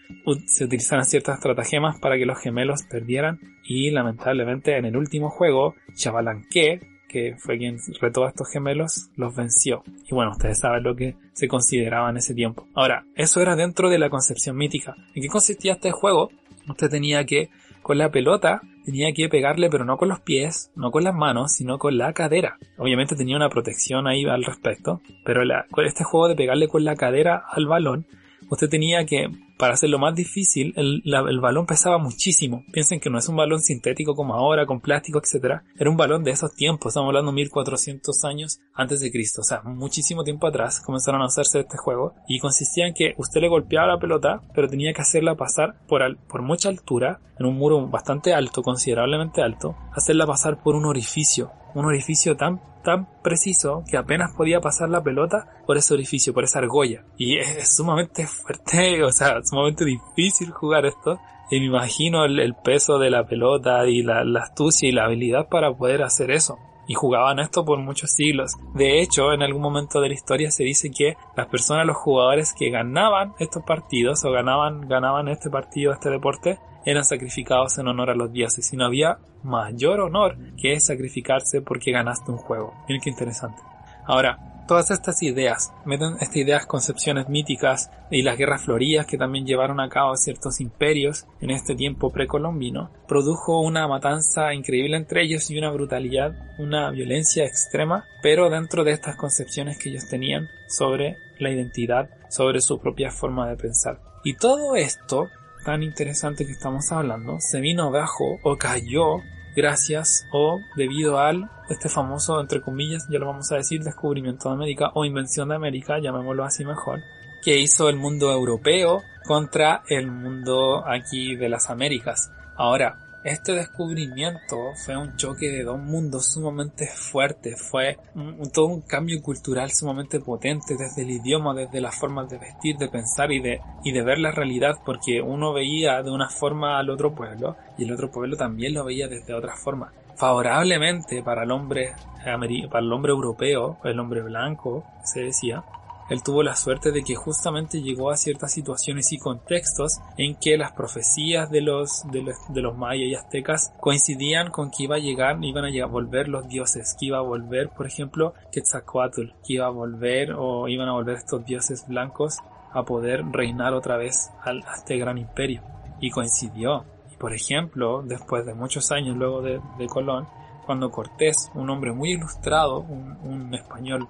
se 0.46 0.66
utilizaran 0.66 1.04
ciertas 1.04 1.38
estratagemas 1.38 2.00
para 2.00 2.18
que 2.18 2.26
los 2.26 2.40
gemelos 2.40 2.84
perdieran 2.84 3.40
y 3.64 3.92
lamentablemente 3.92 4.78
en 4.78 4.86
el 4.86 4.96
último 4.96 5.30
juego, 5.30 5.76
Chavalanque, 5.94 6.80
que 7.08 7.36
fue 7.38 7.58
quien 7.58 7.78
retó 8.02 8.26
a 8.26 8.30
estos 8.30 8.50
gemelos, 8.52 9.10
los 9.16 9.36
venció. 9.36 9.84
Y 10.10 10.14
bueno, 10.14 10.32
ustedes 10.32 10.60
saben 10.60 10.84
lo 10.84 10.96
que 10.96 11.16
se 11.34 11.48
consideraba 11.48 12.10
en 12.10 12.18
ese 12.18 12.34
tiempo. 12.34 12.68
Ahora, 12.74 13.06
eso 13.16 13.42
era 13.42 13.56
dentro 13.56 13.90
de 13.90 14.00
la 14.00 14.10
concepción 14.10 14.58
mítica. 14.58 14.96
¿En 15.14 15.22
qué 15.22 15.28
consistía 15.28 15.74
este 15.74 15.92
juego? 15.92 16.30
Usted 16.68 16.90
tenía 16.90 17.26
que, 17.26 17.50
con 17.82 17.98
la 17.98 18.12
pelota, 18.12 18.62
tenía 18.86 19.14
que 19.14 19.30
pegarle, 19.30 19.70
pero 19.70 19.86
no 19.86 19.98
con 19.98 20.10
los 20.10 20.20
pies, 20.20 20.72
no 20.76 20.92
con 20.92 21.04
las 21.04 21.16
manos, 21.16 21.54
sino 21.54 21.78
con 21.78 21.98
la 21.98 22.14
cadera. 22.14 22.58
Obviamente 22.78 23.16
tenía 23.16 23.38
una 23.38 23.50
protección 23.50 24.08
ahí 24.08 24.26
al 24.26 24.44
respecto, 24.44 25.02
pero 25.24 25.46
la, 25.46 25.66
este 25.86 26.04
juego 26.04 26.28
de 26.28 26.36
pegarle 26.36 26.68
con 26.68 26.84
la 26.84 26.96
cadera 26.96 27.44
al 27.50 27.68
balón, 27.68 28.06
usted 28.50 28.70
tenía 28.70 29.06
que 29.06 29.30
para 29.58 29.74
hacerlo 29.74 30.00
más 30.00 30.16
difícil, 30.16 30.74
el, 30.76 31.40
balón 31.42 31.66
pesaba 31.66 31.98
muchísimo. 31.98 32.64
Piensen 32.72 33.00
que 33.00 33.10
no 33.10 33.18
es 33.18 33.28
un 33.28 33.36
balón 33.36 33.62
sintético 33.62 34.16
como 34.16 34.36
ahora, 34.36 34.66
con 34.66 34.80
plástico, 34.80 35.20
etc. 35.20 35.62
Era 35.78 35.90
un 35.90 35.98
balón 35.98 36.24
de 36.24 36.32
esos 36.32 36.54
tiempos, 36.54 36.92
estamos 36.92 37.10
hablando 37.10 37.32
1400 37.32 38.24
años 38.26 38.60
antes 38.74 39.00
de 39.00 39.12
Cristo, 39.12 39.42
o 39.42 39.44
sea, 39.44 39.62
muchísimo 39.64 40.24
tiempo 40.24 40.48
atrás 40.48 40.80
comenzaron 40.80 41.22
a 41.22 41.26
hacerse 41.26 41.62
este 41.62 41.78
juego 41.78 42.14
y 42.28 42.40
consistía 42.40 42.88
en 42.88 42.94
que 42.94 43.14
usted 43.18 43.42
le 43.42 43.50
golpeaba 43.50 43.88
la 43.88 44.00
pelota, 44.00 44.42
pero 44.54 44.68
tenía 44.68 44.94
que 44.94 45.02
hacerla 45.02 45.36
pasar 45.36 45.76
por, 45.88 46.02
por 46.28 46.42
mucha 46.42 46.70
altura, 46.70 47.20
en 47.40 47.46
un 47.46 47.58
muro 47.58 47.88
bastante 47.88 48.34
alto, 48.34 48.62
considerablemente 48.62 49.42
alto, 49.42 49.76
hacerla 49.94 50.26
pasar 50.26 50.62
por 50.62 50.76
un 50.76 50.86
orificio, 50.86 51.52
un 51.76 51.86
orificio 51.86 52.36
tan 52.36 52.60
tan 52.88 53.06
preciso 53.22 53.84
que 53.86 53.98
apenas 53.98 54.32
podía 54.32 54.62
pasar 54.62 54.88
la 54.88 55.04
pelota 55.04 55.62
por 55.66 55.76
ese 55.76 55.94
orificio, 55.94 56.34
por 56.34 56.46
esa 56.46 56.60
argolla. 56.60 57.04
Y 57.18 57.38
es, 57.38 57.76
sumamente 57.76 58.26
fuerte, 58.28 59.04
o 59.04 59.12
sea, 59.12 59.42
sumamente 59.48 59.86
difícil 59.86 60.52
jugar 60.52 60.86
esto. 60.86 61.20
Y 61.50 61.60
me 61.60 61.68
imagino 61.68 62.26
el, 62.26 62.56
peso 62.56 63.00
de 63.00 63.10
la 63.10 63.26
pelota 63.26 63.88
y 63.88 64.04
la, 64.04 64.24
astucia 64.42 64.90
y 64.90 64.92
la 64.92 65.06
habilidad 65.06 65.48
para 65.48 65.74
poder 65.74 66.04
hacer 66.04 66.32
eso 66.32 66.58
y 66.90 66.94
jugaban 66.94 67.40
esto 67.40 67.66
por 67.66 67.80
muchos 67.80 68.12
siglos. 68.12 68.54
De 68.74 69.02
hecho, 69.02 69.34
en 69.34 69.44
algún 69.44 69.62
momento 69.62 70.00
de 70.00 70.10
la 70.10 70.14
historia 70.14 70.52
se 70.52 70.64
dice 70.64 70.90
que 70.90 71.18
las 71.36 71.48
personas, 71.48 71.86
los 71.86 71.98
jugadores 71.98 72.54
que 72.54 72.70
ganaban 72.70 73.34
estos 73.40 73.64
partidos 73.64 74.24
o 74.24 74.32
ganaban, 74.32 74.88
ganaban 74.88 75.28
este 75.28 75.50
partido, 75.50 75.92
este 75.92 76.10
deporte, 76.10 76.60
eran 76.86 77.04
sacrificados 77.04 77.78
en 77.78 77.88
honor 77.90 78.10
a 78.10 78.16
los 78.16 78.32
dioses 78.32 78.72
y 78.72 78.78
no 78.78 78.86
había 78.86 79.18
mayor 79.44 80.00
honor 80.00 80.38
que 80.56 80.80
sacrificarse 80.80 81.62
porque 81.62 81.92
ganaste 81.92 82.32
un 82.32 82.38
juego. 82.38 82.74
Miren 82.88 83.02
qué 83.02 83.10
interesante. 83.10 83.62
Ahora, 84.06 84.57
todas 84.68 84.92
estas 84.92 85.24
ideas, 85.24 85.74
meten 85.86 86.14
estas 86.20 86.36
ideas, 86.36 86.66
concepciones 86.66 87.30
míticas 87.30 87.90
y 88.12 88.22
las 88.22 88.38
guerras 88.38 88.64
florías 88.64 89.06
que 89.06 89.18
también 89.18 89.46
llevaron 89.46 89.80
a 89.80 89.90
cabo 89.90 90.16
ciertos 90.16 90.60
imperios 90.62 91.26
en 91.42 91.52
este 91.52 91.76
tiempo 91.76 92.12
precolombino, 92.12 92.92
produjo 93.08 93.62
una 93.62 93.88
matanza 93.88 94.54
increíble 94.54 94.98
entre 94.98 95.24
ellos 95.24 95.50
y 95.50 95.58
una 95.58 95.72
brutalidad, 95.72 96.36
una 96.60 96.92
violencia 96.92 97.46
extrema, 97.46 98.06
pero 98.22 98.50
dentro 98.50 98.84
de 98.84 98.92
estas 98.92 99.16
concepciones 99.16 99.78
que 99.78 99.90
ellos 99.90 100.08
tenían 100.08 100.48
sobre 100.68 101.18
la 101.40 101.50
identidad, 101.50 102.10
sobre 102.30 102.62
su 102.62 102.80
propia 102.80 103.10
forma 103.10 103.50
de 103.50 103.56
pensar. 103.56 104.00
Y 104.24 104.36
todo 104.36 104.76
esto 104.76 105.30
tan 105.66 105.84
interesante 105.84 106.46
que 106.46 106.52
estamos 106.52 106.92
hablando 106.92 107.38
se 107.40 107.60
vino 107.60 107.88
abajo 107.88 108.40
o 108.44 108.58
cayó 108.58 109.22
gracias 109.58 110.26
o 110.32 110.62
debido 110.78 111.20
al 111.20 111.50
este 111.70 111.90
famoso 111.90 112.40
entre 112.40 112.62
comillas 112.62 113.08
ya 113.10 113.20
lo 113.20 113.26
vamos 113.26 113.52
a 113.52 113.56
decir 113.56 113.84
descubrimiento 113.84 114.48
de 114.48 114.56
América 114.56 114.92
o 114.94 115.04
invención 115.04 115.50
de 115.50 115.56
América 115.56 116.00
llamémoslo 116.00 116.46
así 116.46 116.64
mejor 116.64 117.02
que 117.42 117.60
hizo 117.60 117.90
el 117.90 117.96
mundo 117.96 118.32
europeo 118.32 119.04
contra 119.26 119.84
el 119.88 120.12
mundo 120.12 120.84
aquí 120.88 121.36
de 121.36 121.50
las 121.50 121.70
Américas. 121.70 122.32
Ahora 122.56 122.98
este 123.28 123.54
descubrimiento 123.54 124.58
fue 124.86 124.96
un 124.96 125.18
choque 125.18 125.50
de 125.50 125.64
dos 125.64 125.78
mundos 125.80 126.32
sumamente 126.32 126.88
fuerte, 126.88 127.58
fue 127.58 127.98
un, 128.16 128.50
todo 128.54 128.68
un 128.68 128.82
cambio 128.82 129.22
cultural 129.22 129.72
sumamente 129.72 130.22
potente 130.22 130.76
desde 130.78 131.02
el 131.02 131.12
idioma, 131.12 131.54
desde 131.54 131.82
las 131.82 131.96
formas 132.00 132.30
de 132.30 132.38
vestir, 132.38 132.78
de 132.78 132.88
pensar 132.88 133.32
y 133.34 133.42
de, 133.42 133.60
y 133.84 133.92
de 133.92 134.02
ver 134.02 134.20
la 134.20 134.32
realidad, 134.32 134.78
porque 134.86 135.22
uno 135.22 135.52
veía 135.52 136.02
de 136.04 136.12
una 136.12 136.30
forma 136.30 136.80
al 136.80 136.90
otro 136.90 137.14
pueblo 137.14 137.58
y 137.78 137.84
el 137.84 137.92
otro 137.92 138.10
pueblo 138.10 138.38
también 138.38 138.74
lo 138.74 138.86
veía 138.86 139.10
desde 139.10 139.34
otra 139.34 139.58
forma. 139.58 139.92
Favorablemente 140.16 141.22
para 141.22 141.44
el 141.44 141.52
hombre, 141.52 141.94
para 142.24 142.80
el 142.80 142.94
hombre 142.94 143.12
europeo, 143.12 143.78
el 143.84 144.00
hombre 144.00 144.22
blanco, 144.22 144.86
se 145.04 145.22
decía, 145.22 145.64
él 146.10 146.24
tuvo 146.24 146.42
la 146.42 146.56
suerte 146.56 146.92
de 146.92 147.04
que 147.04 147.16
justamente 147.16 147.82
llegó 147.82 148.12
a 148.12 148.18
ciertas 148.18 148.54
situaciones 148.54 149.12
y 149.12 149.18
contextos 149.18 150.00
en 150.18 150.36
que 150.36 150.58
las 150.58 150.72
profecías 150.72 151.50
de 151.50 151.62
los, 151.62 152.04
de 152.12 152.62
los, 152.62 152.78
mayas 152.78 153.08
y 153.08 153.16
aztecas 153.16 153.74
coincidían 153.80 154.50
con 154.50 154.72
que 154.72 154.84
iba 154.84 154.96
a 154.96 155.00
llegar, 155.00 155.38
iban 155.44 155.66
a, 155.66 155.70
llegar, 155.70 155.90
volver 155.90 156.30
los 156.30 156.48
dioses, 156.48 156.96
que 156.98 157.08
iba 157.08 157.18
a 157.18 157.22
volver, 157.22 157.70
por 157.70 157.88
ejemplo, 157.88 158.34
Quetzalcoatl, 158.52 159.34
que 159.46 159.54
iba 159.54 159.66
a 159.66 159.70
volver 159.70 160.34
o 160.34 160.68
iban 160.70 160.88
a 160.88 160.94
volver 160.94 161.18
estos 161.18 161.46
dioses 161.46 161.86
blancos 161.88 162.38
a 162.72 162.84
poder 162.84 163.26
reinar 163.32 163.74
otra 163.74 163.98
vez 163.98 164.32
a 164.44 164.52
este 164.76 164.98
gran 164.98 165.18
imperio. 165.18 165.62
Y 166.00 166.12
coincidió. 166.12 166.86
Y 167.12 167.18
por 167.18 167.34
ejemplo, 167.34 168.02
después 168.04 168.46
de 168.46 168.54
muchos 168.54 168.92
años 168.92 169.18
luego 169.18 169.42
de, 169.42 169.60
Colón, 169.88 170.28
cuando 170.66 170.92
Cortés, 170.92 171.52
un 171.56 171.70
hombre 171.70 171.92
muy 171.92 172.12
ilustrado, 172.12 172.80
un, 172.80 173.18
un 173.24 173.54
español 173.56 174.08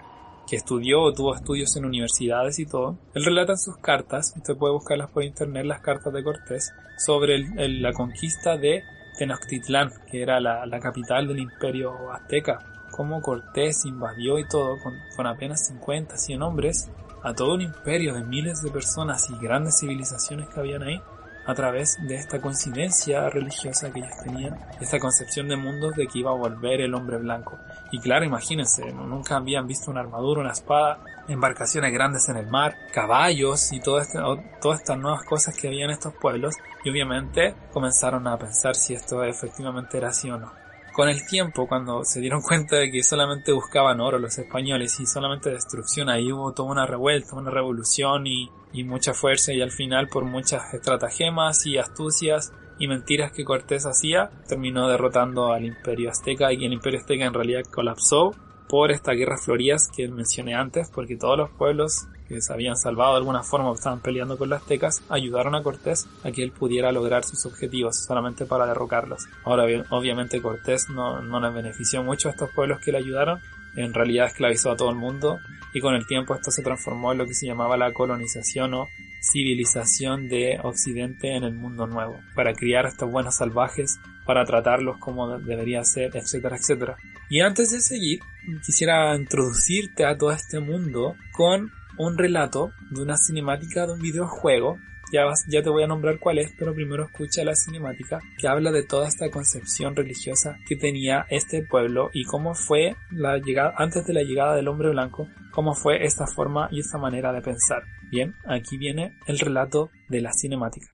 que 0.47 0.55
estudió 0.55 1.01
o 1.01 1.13
tuvo 1.13 1.35
estudios 1.35 1.75
en 1.75 1.85
universidades 1.85 2.57
y 2.59 2.65
todo, 2.65 2.97
él 3.13 3.25
relata 3.25 3.53
en 3.53 3.57
sus 3.57 3.77
cartas, 3.77 4.33
usted 4.35 4.55
puede 4.55 4.73
buscarlas 4.73 5.11
por 5.11 5.23
internet, 5.23 5.65
las 5.65 5.81
cartas 5.81 6.13
de 6.13 6.23
Cortés, 6.23 6.73
sobre 6.97 7.39
la 7.57 7.93
conquista 7.93 8.57
de 8.57 8.81
Tenochtitlán, 9.19 9.91
que 10.09 10.21
era 10.21 10.39
la, 10.39 10.79
capital 10.79 11.27
del 11.27 11.39
imperio 11.39 12.11
azteca, 12.11 12.59
cómo 12.91 13.21
Cortés 13.21 13.85
invadió 13.85 14.39
y 14.39 14.47
todo 14.47 14.77
con, 14.81 14.93
con 15.15 15.27
apenas 15.27 15.67
50, 15.67 16.17
100 16.17 16.41
hombres 16.41 16.89
a 17.23 17.33
todo 17.33 17.55
un 17.55 17.61
imperio 17.61 18.13
de 18.13 18.23
miles 18.23 18.61
de 18.61 18.71
personas 18.71 19.29
y 19.29 19.37
grandes 19.43 19.79
civilizaciones 19.79 20.47
que 20.47 20.59
habían 20.59 20.83
ahí 20.83 21.01
a 21.47 21.55
través 21.55 21.97
de 22.05 22.15
esta 22.15 22.41
coincidencia 22.41 23.29
religiosa 23.29 23.91
que 23.91 23.99
ellos 23.99 24.17
tenían, 24.23 24.59
esta 24.81 24.99
concepción 24.99 25.47
de 25.47 25.55
mundos 25.55 25.95
de 25.95 26.05
que 26.07 26.19
iba 26.19 26.29
a 26.29 26.35
volver 26.35 26.81
el 26.81 26.93
hombre 26.93 27.17
blanco. 27.17 27.57
Y 27.91 27.99
claro, 27.99 28.25
imagínense, 28.25 28.91
nunca 28.91 29.37
habían 29.37 29.65
visto 29.65 29.89
una 29.89 30.01
armadura, 30.01 30.41
una 30.41 30.51
espada, 30.51 30.99
embarcaciones 31.29 31.93
grandes 31.93 32.27
en 32.27 32.35
el 32.35 32.47
mar, 32.47 32.75
caballos 32.93 33.71
y 33.71 33.79
todas 33.79 34.09
estas 34.09 34.97
nuevas 34.97 35.23
cosas 35.23 35.55
que 35.55 35.67
había 35.67 35.85
en 35.85 35.91
estos 35.91 36.13
pueblos 36.13 36.55
y 36.83 36.89
obviamente 36.89 37.55
comenzaron 37.71 38.27
a 38.27 38.37
pensar 38.37 38.75
si 38.75 38.93
esto 38.93 39.23
efectivamente 39.23 39.97
era 39.97 40.09
así 40.09 40.29
o 40.29 40.37
no. 40.37 40.51
Con 40.97 41.09
el 41.09 41.27
tiempo, 41.27 41.67
cuando 41.67 42.03
se 42.03 42.19
dieron 42.19 42.41
cuenta 42.47 42.77
de 42.77 42.89
que 42.89 43.03
solamente 43.03 43.51
buscaban 43.51 44.01
oro 44.01 44.17
los 44.17 44.35
españoles 44.37 44.99
y 44.99 45.05
solamente 45.05 45.51
destrucción, 45.51 46.09
ahí 46.09 46.31
hubo 46.31 46.53
toda 46.53 46.71
una 46.71 46.87
revuelta, 46.87 47.35
una 47.35 47.51
revolución 47.51 48.25
y 48.25 48.49
y 48.77 48.83
mucha 48.83 49.15
fuerza 49.15 49.53
y 49.53 49.61
al 49.61 49.71
final 49.71 50.07
por 50.07 50.23
muchas 50.23 50.71
estratagemas 50.71 51.65
y 51.65 51.79
astucias 51.79 52.53
y 52.77 52.87
mentiras 52.87 53.31
que 53.31 53.43
Cortés 53.43 53.87
hacía, 53.87 54.29
terminó 54.47 54.87
derrotando 54.87 55.51
al 55.51 55.65
imperio 55.65 56.11
azteca 56.11 56.53
y 56.53 56.63
el 56.63 56.73
imperio 56.73 56.99
azteca 56.99 57.25
en 57.25 57.33
realidad 57.33 57.63
colapsó 57.73 58.35
por 58.69 58.91
estas 58.91 59.15
guerras 59.15 59.43
florías 59.43 59.89
que 59.95 60.07
mencioné 60.09 60.53
antes, 60.53 60.91
porque 60.93 61.15
todos 61.15 61.37
los 61.37 61.49
pueblos 61.49 62.07
que 62.27 62.39
se 62.39 62.53
habían 62.53 62.75
salvado 62.75 63.13
de 63.13 63.19
alguna 63.19 63.41
forma 63.41 63.71
o 63.71 63.73
estaban 63.73 64.01
peleando 64.01 64.37
con 64.37 64.49
los 64.49 64.61
aztecas 64.61 65.01
ayudaron 65.09 65.55
a 65.55 65.63
Cortés 65.63 66.07
a 66.23 66.31
que 66.31 66.43
él 66.43 66.51
pudiera 66.51 66.91
lograr 66.91 67.23
sus 67.23 67.47
objetivos 67.47 67.97
solamente 68.05 68.45
para 68.45 68.67
derrocarlos. 68.67 69.25
Ahora 69.43 69.63
obviamente 69.89 70.39
Cortés 70.39 70.87
no, 70.89 71.21
no 71.21 71.39
les 71.39 71.53
benefició 71.53 72.03
mucho 72.03 72.27
a 72.27 72.31
estos 72.31 72.51
pueblos 72.51 72.79
que 72.81 72.91
le 72.91 72.99
ayudaron, 72.99 73.39
en 73.77 73.93
realidad 73.93 74.27
esclavizó 74.27 74.71
a 74.71 74.75
todo 74.75 74.89
el 74.89 74.97
mundo 74.97 75.39
y 75.73 75.79
con 75.79 75.93
el 75.93 76.05
tiempo 76.07 76.35
esto 76.35 76.51
se 76.51 76.63
transformó 76.63 77.11
en 77.11 77.19
lo 77.19 77.25
que 77.25 77.33
se 77.33 77.45
llamaba 77.45 77.77
la 77.77 77.93
colonización 77.93 78.73
o 78.73 78.87
civilización 79.21 80.27
de 80.27 80.59
Occidente 80.63 81.35
en 81.35 81.43
el 81.43 81.53
mundo 81.53 81.87
nuevo, 81.87 82.19
para 82.35 82.53
criar 82.53 82.85
a 82.85 82.89
estos 82.89 83.11
buenos 83.11 83.35
salvajes, 83.35 83.99
para 84.25 84.45
tratarlos 84.45 84.97
como 84.97 85.37
debería 85.39 85.83
ser, 85.83 86.15
etcétera, 86.15 86.57
etcétera. 86.57 86.97
Y 87.29 87.41
antes 87.41 87.71
de 87.71 87.79
seguir, 87.81 88.19
quisiera 88.65 89.15
introducirte 89.15 90.05
a 90.05 90.17
todo 90.17 90.31
este 90.31 90.59
mundo 90.59 91.15
con 91.33 91.71
un 91.97 92.17
relato 92.17 92.71
de 92.91 93.01
una 93.01 93.17
cinemática 93.17 93.85
de 93.85 93.93
un 93.93 93.99
videojuego 93.99 94.77
ya, 95.11 95.23
ya 95.49 95.63
te 95.63 95.69
voy 95.69 95.83
a 95.83 95.87
nombrar 95.87 96.19
cuál 96.19 96.39
es, 96.39 96.53
pero 96.57 96.73
primero 96.73 97.05
escucha 97.05 97.43
la 97.43 97.55
cinemática 97.55 98.19
que 98.37 98.47
habla 98.47 98.71
de 98.71 98.83
toda 98.83 99.07
esta 99.07 99.29
concepción 99.29 99.95
religiosa 99.95 100.57
que 100.67 100.75
tenía 100.75 101.25
este 101.29 101.65
pueblo 101.65 102.09
y 102.13 102.25
cómo 102.25 102.53
fue 102.53 102.95
la 103.11 103.37
llegada, 103.37 103.73
antes 103.77 104.05
de 104.05 104.13
la 104.13 104.23
llegada 104.23 104.55
del 104.55 104.67
hombre 104.67 104.89
blanco, 104.89 105.27
cómo 105.51 105.73
fue 105.73 106.05
esta 106.05 106.27
forma 106.27 106.69
y 106.71 106.79
esta 106.79 106.97
manera 106.97 107.31
de 107.33 107.41
pensar. 107.41 107.83
Bien, 108.11 108.35
aquí 108.45 108.77
viene 108.77 109.17
el 109.27 109.39
relato 109.39 109.89
de 110.09 110.21
la 110.21 110.31
cinemática. 110.33 110.87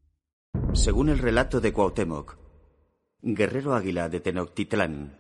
Según 0.74 1.10
el 1.10 1.20
relato 1.20 1.62
de 1.62 1.72
Cuauhtémoc, 1.72 2.38
guerrero 3.22 3.76
águila 3.76 4.10
de 4.10 4.20
Tenochtitlán, 4.20 5.18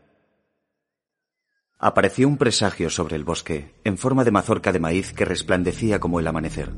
apareció 1.77 2.27
un 2.27 2.37
presagio 2.37 2.89
sobre 2.89 3.15
el 3.15 3.23
bosque 3.23 3.75
en 3.83 3.97
forma 3.97 4.23
de 4.23 4.31
mazorca 4.31 4.71
de 4.71 4.79
maíz 4.79 5.13
que 5.13 5.25
resplandecía 5.25 5.99
como 5.99 6.19
el 6.19 6.27
amanecer. 6.27 6.71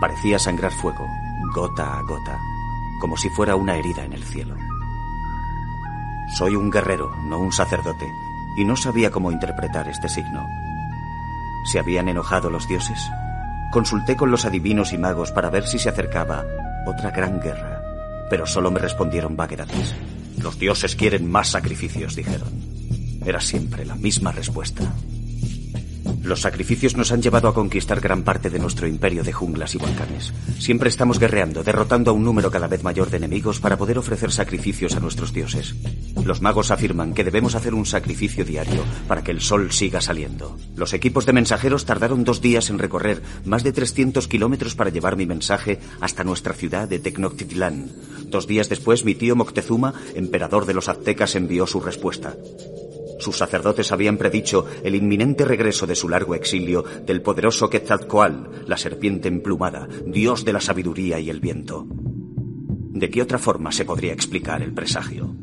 Parecía 0.00 0.38
sangrar 0.38 0.72
fuego, 0.72 1.06
gota 1.54 1.98
a 1.98 2.02
gota, 2.02 2.38
como 3.00 3.16
si 3.16 3.28
fuera 3.28 3.54
una 3.54 3.76
herida 3.76 4.04
en 4.04 4.14
el 4.14 4.24
cielo. 4.24 4.56
Soy 6.36 6.56
un 6.56 6.70
guerrero, 6.70 7.14
no 7.24 7.38
un 7.38 7.52
sacerdote, 7.52 8.10
y 8.56 8.64
no 8.64 8.76
sabía 8.76 9.10
cómo 9.10 9.30
interpretar 9.30 9.88
este 9.88 10.08
signo. 10.08 10.46
¿Se 11.70 11.78
habían 11.78 12.08
enojado 12.08 12.48
los 12.48 12.66
dioses? 12.66 12.98
Consulté 13.70 14.16
con 14.16 14.30
los 14.30 14.44
adivinos 14.44 14.92
y 14.92 14.98
magos 14.98 15.32
para 15.32 15.50
ver 15.50 15.66
si 15.66 15.78
se 15.78 15.88
acercaba 15.88 16.44
otra 16.86 17.10
gran 17.10 17.40
guerra, 17.40 17.82
pero 18.30 18.46
solo 18.46 18.70
me 18.70 18.80
respondieron 18.80 19.36
vaguedades. 19.36 19.94
Los 20.38 20.58
dioses 20.58 20.96
quieren 20.96 21.30
más 21.30 21.48
sacrificios, 21.48 22.16
dijeron. 22.16 22.48
Era 23.24 23.40
siempre 23.40 23.84
la 23.84 23.96
misma 23.96 24.32
respuesta. 24.32 24.82
Los 26.30 26.42
sacrificios 26.42 26.96
nos 26.96 27.10
han 27.10 27.22
llevado 27.22 27.48
a 27.48 27.54
conquistar 27.54 28.00
gran 28.00 28.22
parte 28.22 28.50
de 28.50 28.60
nuestro 28.60 28.86
imperio 28.86 29.24
de 29.24 29.32
junglas 29.32 29.74
y 29.74 29.78
volcanes. 29.78 30.32
Siempre 30.60 30.88
estamos 30.88 31.18
guerreando, 31.18 31.64
derrotando 31.64 32.12
a 32.12 32.14
un 32.14 32.22
número 32.22 32.52
cada 32.52 32.68
vez 32.68 32.84
mayor 32.84 33.10
de 33.10 33.16
enemigos 33.16 33.58
para 33.58 33.76
poder 33.76 33.98
ofrecer 33.98 34.30
sacrificios 34.30 34.94
a 34.94 35.00
nuestros 35.00 35.32
dioses. 35.32 35.74
Los 36.24 36.40
magos 36.40 36.70
afirman 36.70 37.14
que 37.14 37.24
debemos 37.24 37.56
hacer 37.56 37.74
un 37.74 37.84
sacrificio 37.84 38.44
diario 38.44 38.84
para 39.08 39.24
que 39.24 39.32
el 39.32 39.40
sol 39.40 39.72
siga 39.72 40.00
saliendo. 40.00 40.56
Los 40.76 40.92
equipos 40.92 41.26
de 41.26 41.32
mensajeros 41.32 41.84
tardaron 41.84 42.22
dos 42.22 42.40
días 42.40 42.70
en 42.70 42.78
recorrer 42.78 43.22
más 43.44 43.64
de 43.64 43.72
300 43.72 44.28
kilómetros 44.28 44.76
para 44.76 44.90
llevar 44.90 45.16
mi 45.16 45.26
mensaje 45.26 45.80
hasta 46.00 46.22
nuestra 46.22 46.54
ciudad 46.54 46.86
de 46.86 47.00
Tecnoctitlán. 47.00 47.90
Dos 48.26 48.46
días 48.46 48.68
después, 48.68 49.04
mi 49.04 49.16
tío 49.16 49.34
Moctezuma, 49.34 49.94
emperador 50.14 50.64
de 50.64 50.74
los 50.74 50.88
aztecas, 50.88 51.34
envió 51.34 51.66
su 51.66 51.80
respuesta. 51.80 52.36
Sus 53.20 53.36
sacerdotes 53.36 53.92
habían 53.92 54.16
predicho 54.16 54.66
el 54.82 54.94
inminente 54.94 55.44
regreso 55.44 55.86
de 55.86 55.94
su 55.94 56.08
largo 56.08 56.34
exilio 56.34 56.82
del 56.82 57.20
poderoso 57.20 57.68
Quetzalcoatl, 57.68 58.66
la 58.66 58.78
serpiente 58.78 59.28
emplumada, 59.28 59.86
dios 60.06 60.44
de 60.44 60.54
la 60.54 60.60
sabiduría 60.60 61.20
y 61.20 61.28
el 61.28 61.38
viento. 61.38 61.86
¿De 61.86 63.10
qué 63.10 63.20
otra 63.20 63.38
forma 63.38 63.72
se 63.72 63.84
podría 63.84 64.14
explicar 64.14 64.62
el 64.62 64.72
presagio? 64.72 65.36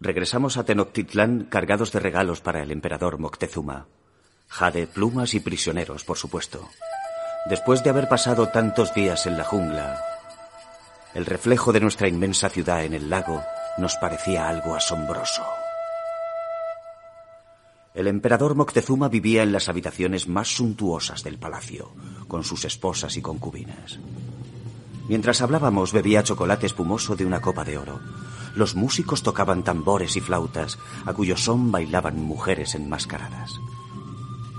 Regresamos 0.00 0.56
a 0.56 0.64
Tenochtitlán 0.64 1.46
cargados 1.50 1.90
de 1.92 1.98
regalos 1.98 2.40
para 2.40 2.62
el 2.62 2.70
emperador 2.70 3.18
Moctezuma. 3.18 3.88
Jade, 4.46 4.86
plumas 4.86 5.34
y 5.34 5.40
prisioneros, 5.40 6.04
por 6.04 6.18
supuesto. 6.18 6.68
Después 7.48 7.82
de 7.82 7.90
haber 7.90 8.08
pasado 8.08 8.48
tantos 8.48 8.94
días 8.94 9.26
en 9.26 9.36
la 9.36 9.44
jungla, 9.44 10.00
el 11.14 11.26
reflejo 11.26 11.72
de 11.72 11.80
nuestra 11.80 12.06
inmensa 12.06 12.48
ciudad 12.48 12.84
en 12.84 12.94
el 12.94 13.10
lago 13.10 13.42
nos 13.78 13.96
parecía 13.96 14.48
algo 14.48 14.76
asombroso. 14.76 15.42
El 17.92 18.06
emperador 18.06 18.54
Moctezuma 18.54 19.08
vivía 19.08 19.42
en 19.42 19.50
las 19.50 19.68
habitaciones 19.68 20.28
más 20.28 20.48
suntuosas 20.54 21.24
del 21.24 21.38
palacio, 21.38 21.90
con 22.28 22.44
sus 22.44 22.64
esposas 22.64 23.16
y 23.16 23.22
concubinas. 23.22 23.98
Mientras 25.08 25.40
hablábamos 25.40 25.92
bebía 25.92 26.22
chocolate 26.22 26.66
espumoso 26.66 27.16
de 27.16 27.26
una 27.26 27.40
copa 27.40 27.64
de 27.64 27.78
oro. 27.78 27.98
Los 28.54 28.76
músicos 28.76 29.24
tocaban 29.24 29.64
tambores 29.64 30.14
y 30.14 30.20
flautas, 30.20 30.78
a 31.04 31.12
cuyo 31.12 31.36
son 31.36 31.72
bailaban 31.72 32.16
mujeres 32.22 32.76
enmascaradas. 32.76 33.58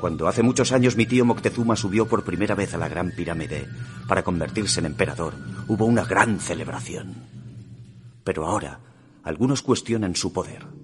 Cuando 0.02 0.28
hace 0.28 0.44
muchos 0.44 0.74
años 0.74 0.98
mi 0.98 1.06
tío 1.06 1.24
Moctezuma 1.24 1.78
subió 1.78 2.10
por 2.10 2.26
primera 2.26 2.54
vez 2.54 2.74
a 2.74 2.78
la 2.78 2.90
Gran 2.90 3.12
Pirámide 3.12 3.66
para 4.10 4.24
convertirse 4.24 4.82
en 4.82 4.88
emperador, 4.88 5.36
hubo 5.70 5.86
una 5.86 6.04
gran 6.04 6.42
celebración. 6.42 7.16
Pero 8.26 8.46
ahora, 8.46 8.80
algunos 9.24 9.62
cuestionan 9.62 10.16
su 10.16 10.34
poder. 10.34 10.81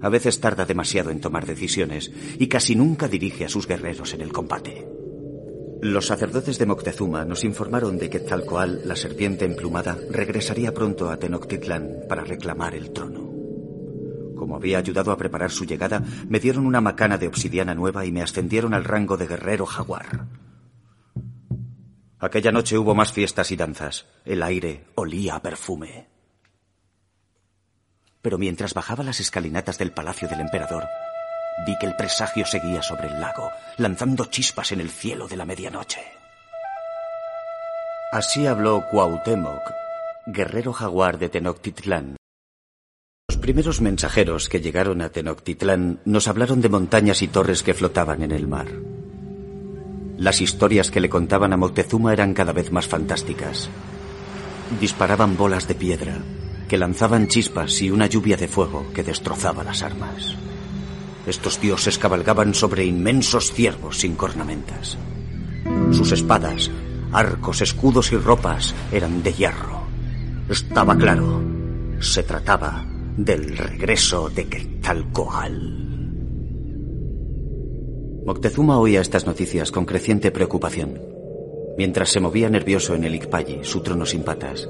A 0.00 0.08
veces 0.08 0.40
tarda 0.40 0.64
demasiado 0.64 1.10
en 1.10 1.20
tomar 1.20 1.46
decisiones 1.46 2.12
y 2.38 2.46
casi 2.46 2.76
nunca 2.76 3.08
dirige 3.08 3.44
a 3.44 3.48
sus 3.48 3.66
guerreros 3.66 4.14
en 4.14 4.20
el 4.20 4.32
combate. 4.32 4.86
Los 5.80 6.06
sacerdotes 6.06 6.58
de 6.58 6.66
Moctezuma 6.66 7.24
nos 7.24 7.44
informaron 7.44 7.98
de 7.98 8.10
que 8.10 8.18
Quetzalcoatl, 8.18 8.86
la 8.86 8.96
serpiente 8.96 9.44
emplumada, 9.44 9.96
regresaría 10.10 10.74
pronto 10.74 11.10
a 11.10 11.16
Tenochtitlán 11.16 12.04
para 12.08 12.24
reclamar 12.24 12.74
el 12.74 12.90
trono. 12.90 13.30
Como 14.36 14.56
había 14.56 14.78
ayudado 14.78 15.12
a 15.12 15.16
preparar 15.16 15.50
su 15.50 15.64
llegada, 15.64 16.02
me 16.28 16.40
dieron 16.40 16.66
una 16.66 16.80
macana 16.80 17.18
de 17.18 17.28
obsidiana 17.28 17.74
nueva 17.74 18.06
y 18.06 18.12
me 18.12 18.22
ascendieron 18.22 18.74
al 18.74 18.84
rango 18.84 19.16
de 19.16 19.26
guerrero 19.26 19.66
jaguar. 19.66 20.26
Aquella 22.18 22.50
noche 22.50 22.76
hubo 22.76 22.94
más 22.94 23.12
fiestas 23.12 23.50
y 23.52 23.56
danzas. 23.56 24.06
El 24.24 24.42
aire 24.42 24.86
olía 24.96 25.36
a 25.36 25.42
perfume 25.42 26.17
pero 28.22 28.38
mientras 28.38 28.74
bajaba 28.74 29.04
las 29.04 29.20
escalinatas 29.20 29.78
del 29.78 29.92
palacio 29.92 30.28
del 30.28 30.40
emperador, 30.40 30.84
vi 31.66 31.76
que 31.78 31.86
el 31.86 31.96
presagio 31.96 32.46
seguía 32.46 32.82
sobre 32.82 33.08
el 33.08 33.20
lago, 33.20 33.50
lanzando 33.76 34.26
chispas 34.26 34.72
en 34.72 34.80
el 34.80 34.90
cielo 34.90 35.28
de 35.28 35.36
la 35.36 35.44
medianoche. 35.44 36.00
Así 38.12 38.46
habló 38.46 38.84
Cuauhtémoc, 38.90 39.62
guerrero 40.26 40.72
jaguar 40.72 41.18
de 41.18 41.28
Tenochtitlán. 41.28 42.16
Los 43.28 43.38
primeros 43.38 43.80
mensajeros 43.80 44.48
que 44.48 44.60
llegaron 44.60 45.02
a 45.02 45.10
Tenochtitlán 45.10 46.00
nos 46.04 46.28
hablaron 46.28 46.60
de 46.60 46.70
montañas 46.70 47.20
y 47.22 47.28
torres 47.28 47.62
que 47.62 47.74
flotaban 47.74 48.22
en 48.22 48.32
el 48.32 48.48
mar. 48.48 48.68
Las 50.18 50.40
historias 50.40 50.90
que 50.90 51.00
le 51.00 51.08
contaban 51.08 51.52
a 51.52 51.56
Moctezuma 51.56 52.12
eran 52.12 52.34
cada 52.34 52.52
vez 52.52 52.72
más 52.72 52.88
fantásticas. 52.88 53.70
Disparaban 54.80 55.36
bolas 55.36 55.68
de 55.68 55.76
piedra, 55.76 56.16
que 56.68 56.78
lanzaban 56.78 57.26
chispas 57.26 57.80
y 57.82 57.90
una 57.90 58.06
lluvia 58.06 58.36
de 58.36 58.46
fuego 58.46 58.86
que 58.94 59.02
destrozaba 59.02 59.64
las 59.64 59.82
armas. 59.82 60.36
Estos 61.26 61.60
dioses 61.60 61.98
cabalgaban 61.98 62.54
sobre 62.54 62.84
inmensos 62.84 63.52
ciervos 63.52 63.98
sin 63.98 64.14
cornamentas. 64.14 64.96
Sus 65.90 66.12
espadas, 66.12 66.70
arcos, 67.12 67.60
escudos 67.60 68.12
y 68.12 68.16
ropas 68.16 68.74
eran 68.92 69.22
de 69.22 69.32
hierro. 69.32 69.82
Estaba 70.48 70.96
claro, 70.96 71.42
se 72.00 72.22
trataba 72.22 72.86
del 73.16 73.56
regreso 73.56 74.30
de 74.30 74.46
Quetzalcoatl. 74.46 75.78
Moctezuma 78.24 78.78
oía 78.78 79.00
estas 79.00 79.26
noticias 79.26 79.70
con 79.70 79.86
creciente 79.86 80.30
preocupación. 80.30 81.00
Mientras 81.76 82.10
se 82.10 82.20
movía 82.20 82.48
nervioso 82.50 82.94
en 82.94 83.04
el 83.04 83.14
Icpayi, 83.14 83.60
su 83.62 83.80
trono 83.80 84.04
sin 84.04 84.22
patas, 84.22 84.68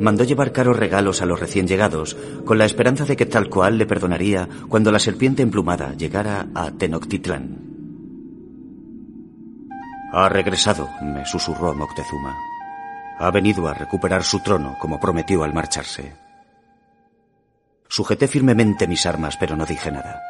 mandó 0.00 0.24
llevar 0.24 0.52
caros 0.52 0.76
regalos 0.76 1.22
a 1.22 1.26
los 1.26 1.40
recién 1.40 1.66
llegados, 1.66 2.16
con 2.44 2.58
la 2.58 2.64
esperanza 2.64 3.04
de 3.04 3.16
que 3.16 3.26
tal 3.26 3.48
cual 3.48 3.78
le 3.78 3.86
perdonaría 3.86 4.48
cuando 4.68 4.90
la 4.90 4.98
serpiente 4.98 5.42
emplumada 5.42 5.94
llegara 5.94 6.48
a 6.54 6.70
Tenochtitlán. 6.70 7.72
Ha 10.12 10.28
regresado, 10.28 10.90
me 11.00 11.24
susurró 11.24 11.74
Moctezuma. 11.74 12.36
Ha 13.18 13.30
venido 13.30 13.66
a 13.66 13.74
recuperar 13.74 14.22
su 14.24 14.40
trono 14.40 14.76
como 14.78 15.00
prometió 15.00 15.42
al 15.42 15.54
marcharse. 15.54 16.12
Sujeté 17.88 18.28
firmemente 18.28 18.86
mis 18.86 19.06
armas, 19.06 19.36
pero 19.38 19.56
no 19.56 19.64
dije 19.64 19.90
nada. 19.90 20.20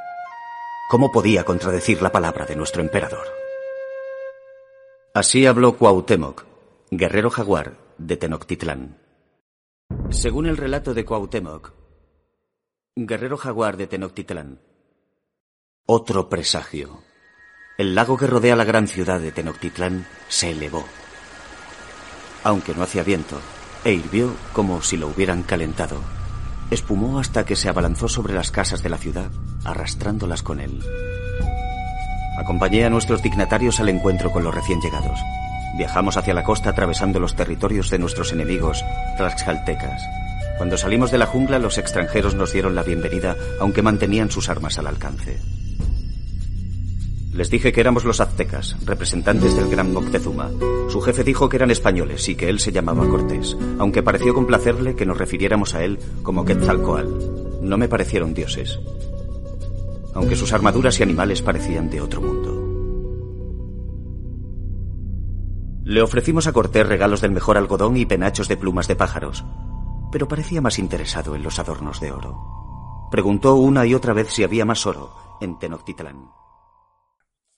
¿Cómo 0.88 1.10
podía 1.10 1.44
contradecir 1.44 2.02
la 2.02 2.12
palabra 2.12 2.44
de 2.44 2.54
nuestro 2.54 2.82
emperador? 2.82 3.26
Así 5.14 5.46
habló 5.46 5.76
Cuauhtémoc, 5.76 6.44
guerrero 6.90 7.30
jaguar 7.30 7.78
de 7.98 8.16
Tenochtitlán. 8.16 9.01
Según 10.10 10.46
el 10.46 10.56
relato 10.56 10.94
de 10.94 11.04
Cuauhtémoc, 11.04 11.72
guerrero 12.94 13.36
jaguar 13.36 13.76
de 13.76 13.86
Tenochtitlán, 13.86 14.60
otro 15.86 16.28
presagio. 16.28 17.02
El 17.78 17.94
lago 17.94 18.16
que 18.16 18.26
rodea 18.26 18.54
la 18.54 18.64
gran 18.64 18.86
ciudad 18.86 19.20
de 19.20 19.32
Tenochtitlán 19.32 20.06
se 20.28 20.50
elevó. 20.50 20.84
Aunque 22.44 22.74
no 22.74 22.82
hacía 22.82 23.02
viento, 23.02 23.40
e 23.84 23.92
hirvió 23.92 24.34
como 24.52 24.82
si 24.82 24.96
lo 24.96 25.08
hubieran 25.08 25.42
calentado. 25.42 26.00
Espumó 26.70 27.18
hasta 27.18 27.44
que 27.44 27.56
se 27.56 27.68
abalanzó 27.68 28.08
sobre 28.08 28.34
las 28.34 28.50
casas 28.50 28.82
de 28.82 28.90
la 28.90 28.98
ciudad, 28.98 29.30
arrastrándolas 29.64 30.42
con 30.42 30.60
él. 30.60 30.80
Acompañé 32.38 32.84
a 32.84 32.90
nuestros 32.90 33.22
dignatarios 33.22 33.80
al 33.80 33.88
encuentro 33.88 34.30
con 34.30 34.44
los 34.44 34.54
recién 34.54 34.80
llegados. 34.80 35.18
Viajamos 35.76 36.16
hacia 36.16 36.34
la 36.34 36.44
costa 36.44 36.70
atravesando 36.70 37.18
los 37.18 37.34
territorios 37.34 37.90
de 37.90 37.98
nuestros 37.98 38.32
enemigos 38.32 38.84
tlaxcaltecas. 39.16 40.02
Cuando 40.58 40.76
salimos 40.76 41.10
de 41.10 41.18
la 41.18 41.26
jungla, 41.26 41.58
los 41.58 41.78
extranjeros 41.78 42.34
nos 42.34 42.52
dieron 42.52 42.74
la 42.74 42.82
bienvenida, 42.82 43.36
aunque 43.60 43.82
mantenían 43.82 44.30
sus 44.30 44.48
armas 44.48 44.78
al 44.78 44.86
alcance. 44.86 45.38
Les 47.32 47.48
dije 47.48 47.72
que 47.72 47.80
éramos 47.80 48.04
los 48.04 48.20
aztecas, 48.20 48.76
representantes 48.84 49.56
del 49.56 49.70
gran 49.70 49.92
Moctezuma. 49.92 50.50
Su 50.90 51.00
jefe 51.00 51.24
dijo 51.24 51.48
que 51.48 51.56
eran 51.56 51.70
españoles 51.70 52.28
y 52.28 52.34
que 52.34 52.50
él 52.50 52.60
se 52.60 52.72
llamaba 52.72 53.08
Cortés, 53.08 53.56
aunque 53.78 54.02
pareció 54.02 54.34
complacerle 54.34 54.94
que 54.94 55.06
nos 55.06 55.16
refiriéramos 55.16 55.74
a 55.74 55.82
él 55.82 55.98
como 56.22 56.44
Quetzalcoatl. 56.44 57.62
No 57.62 57.78
me 57.78 57.88
parecieron 57.88 58.34
dioses, 58.34 58.78
aunque 60.14 60.36
sus 60.36 60.52
armaduras 60.52 61.00
y 61.00 61.04
animales 61.04 61.40
parecían 61.40 61.88
de 61.88 62.02
otro 62.02 62.20
mundo. 62.20 62.61
Le 65.84 66.02
ofrecimos 66.02 66.46
a 66.46 66.52
Cortés 66.52 66.86
regalos 66.86 67.20
del 67.20 67.32
mejor 67.32 67.56
algodón 67.58 67.96
y 67.96 68.06
penachos 68.06 68.48
de 68.48 68.56
plumas 68.56 68.88
de 68.88 68.96
pájaros, 68.96 69.44
pero 70.10 70.28
parecía 70.28 70.60
más 70.60 70.78
interesado 70.78 71.34
en 71.34 71.42
los 71.42 71.58
adornos 71.58 72.00
de 72.00 72.12
oro. 72.12 73.08
Preguntó 73.10 73.54
una 73.56 73.84
y 73.86 73.94
otra 73.94 74.12
vez 74.12 74.28
si 74.28 74.44
había 74.44 74.64
más 74.64 74.86
oro 74.86 75.12
en 75.40 75.58
Tenochtitlán 75.58 76.30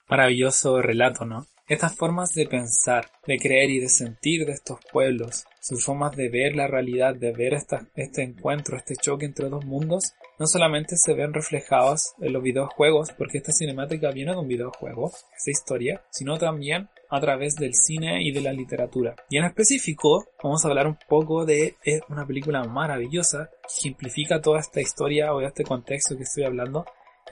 maravilloso 0.08 0.80
relato, 0.82 1.24
¿no? 1.24 1.46
Estas 1.66 1.96
formas 1.96 2.34
de 2.34 2.44
pensar, 2.44 3.06
de 3.26 3.38
creer 3.38 3.70
y 3.70 3.80
de 3.80 3.88
sentir 3.88 4.44
de 4.44 4.52
estos 4.52 4.80
pueblos, 4.92 5.44
sus 5.62 5.82
formas 5.82 6.14
de 6.14 6.28
ver 6.28 6.54
la 6.54 6.66
realidad, 6.66 7.14
de 7.14 7.32
ver 7.32 7.54
este 7.54 8.22
encuentro, 8.22 8.76
este 8.76 8.96
choque 8.96 9.24
entre 9.24 9.48
dos 9.48 9.64
mundos, 9.64 10.12
no 10.38 10.46
solamente 10.46 10.96
se 10.98 11.14
ven 11.14 11.32
reflejados 11.32 12.12
en 12.20 12.34
los 12.34 12.42
videojuegos, 12.42 13.12
porque 13.16 13.38
esta 13.38 13.52
cinemática 13.52 14.10
viene 14.10 14.32
de 14.32 14.40
un 14.40 14.48
videojuego, 14.48 15.10
esta 15.34 15.50
historia, 15.50 16.04
sino 16.10 16.36
también 16.36 16.90
a 17.08 17.18
través 17.18 17.54
del 17.56 17.72
cine 17.74 18.22
y 18.22 18.30
de 18.30 18.42
la 18.42 18.52
literatura. 18.52 19.16
Y 19.30 19.38
en 19.38 19.44
específico, 19.44 20.26
vamos 20.42 20.62
a 20.62 20.68
hablar 20.68 20.86
un 20.86 20.98
poco 21.08 21.46
de 21.46 21.78
una 22.10 22.26
película 22.26 22.62
maravillosa 22.64 23.48
que 23.62 23.88
ejemplifica 23.88 24.42
toda 24.42 24.60
esta 24.60 24.82
historia 24.82 25.32
o 25.32 25.40
este 25.40 25.64
contexto 25.64 26.14
que 26.14 26.24
estoy 26.24 26.44
hablando 26.44 26.84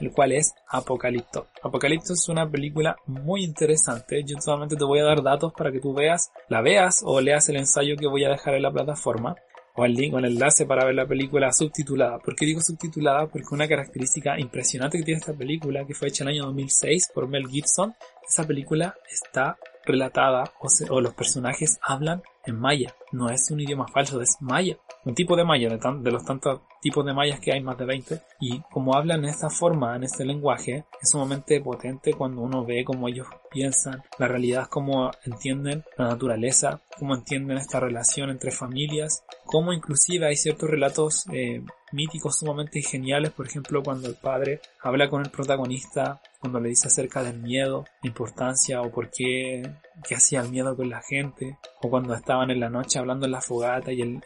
el 0.03 0.11
cual 0.11 0.31
es 0.31 0.53
Apocalipto. 0.67 1.47
Apocalipto 1.61 2.13
es 2.13 2.29
una 2.29 2.49
película 2.49 2.95
muy 3.05 3.43
interesante. 3.43 4.23
Yo 4.23 4.39
solamente 4.39 4.75
te 4.75 4.83
voy 4.83 4.99
a 4.99 5.05
dar 5.05 5.23
datos 5.23 5.53
para 5.53 5.71
que 5.71 5.79
tú 5.79 5.93
veas, 5.93 6.31
la 6.49 6.61
veas 6.61 7.01
o 7.03 7.19
leas 7.21 7.49
el 7.49 7.57
ensayo 7.57 7.95
que 7.97 8.07
voy 8.07 8.25
a 8.25 8.29
dejar 8.29 8.55
en 8.55 8.63
la 8.63 8.71
plataforma 8.71 9.35
o 9.75 9.85
el 9.85 9.93
link 9.93 10.13
o 10.13 10.19
el 10.19 10.25
enlace 10.25 10.65
para 10.65 10.85
ver 10.85 10.95
la 10.95 11.07
película 11.07 11.51
subtitulada. 11.51 12.19
¿Por 12.19 12.35
qué 12.35 12.45
digo 12.45 12.61
subtitulada? 12.61 13.27
Porque 13.27 13.47
una 13.51 13.67
característica 13.67 14.39
impresionante 14.39 14.97
que 14.97 15.03
tiene 15.03 15.19
esta 15.19 15.33
película, 15.33 15.85
que 15.85 15.93
fue 15.93 16.09
hecha 16.09 16.23
en 16.23 16.29
el 16.29 16.35
año 16.35 16.45
2006 16.45 17.09
por 17.13 17.27
Mel 17.27 17.47
Gibson, 17.47 17.95
esa 18.27 18.45
película 18.45 18.95
está 19.11 19.57
relatada 19.85 20.53
o, 20.89 21.01
los 21.01 21.13
personajes 21.13 21.79
hablan 21.81 22.21
en 22.45 22.59
maya. 22.59 22.93
No 23.11 23.29
es 23.29 23.49
un 23.51 23.59
idioma 23.59 23.87
falso, 23.87 24.21
es 24.21 24.37
maya. 24.39 24.77
Un 25.05 25.15
tipo 25.15 25.35
de 25.35 25.43
maya, 25.43 25.69
de, 25.69 25.77
de, 25.77 26.11
los 26.11 26.25
tantos 26.25 26.61
tipos 26.81 27.05
de 27.05 27.13
mayas 27.13 27.39
que 27.39 27.51
hay, 27.51 27.61
más 27.61 27.77
de 27.77 27.85
20. 27.85 28.21
Y 28.39 28.61
como 28.71 28.95
hablan 28.95 29.23
en 29.23 29.29
esta 29.29 29.49
forma, 29.49 29.95
en 29.95 30.03
este 30.03 30.25
lenguaje, 30.25 30.85
es 31.01 31.09
sumamente 31.09 31.59
potente 31.61 32.13
cuando 32.13 32.41
uno 32.41 32.65
ve 32.65 32.83
cómo 32.85 33.07
ellos 33.07 33.27
piensan, 33.51 34.01
la 34.17 34.27
realidad, 34.27 34.67
cómo 34.69 35.11
entienden 35.25 35.83
la 35.97 36.07
naturaleza, 36.07 36.81
cómo 36.97 37.15
entienden 37.15 37.57
esta 37.57 37.79
relación 37.79 38.29
entre 38.29 38.51
familias, 38.51 39.23
cómo 39.45 39.73
inclusive 39.73 40.25
hay 40.25 40.35
ciertos 40.35 40.69
relatos 40.69 41.25
eh, 41.31 41.63
míticos 41.91 42.39
sumamente 42.39 42.81
geniales, 42.81 43.31
por 43.31 43.47
ejemplo, 43.47 43.83
cuando 43.83 44.07
el 44.07 44.15
padre 44.15 44.61
habla 44.81 45.09
con 45.09 45.21
el 45.21 45.31
protagonista, 45.31 46.21
cuando 46.43 46.59
le 46.59 46.67
dice 46.67 46.89
acerca 46.89 47.23
del 47.23 47.39
miedo, 47.39 47.85
importancia 48.01 48.81
o 48.81 48.91
por 48.91 49.09
qué, 49.09 49.63
qué 50.05 50.15
hacía 50.15 50.41
el 50.41 50.49
miedo 50.49 50.75
con 50.75 50.89
la 50.89 51.01
gente, 51.01 51.57
o 51.81 51.89
cuando 51.89 52.13
estaban 52.13 52.51
en 52.51 52.59
la 52.59 52.69
noche 52.69 52.99
hablando 52.99 53.25
en 53.25 53.31
la 53.31 53.39
fogata 53.39 53.93
y 53.93 54.01
el, 54.01 54.21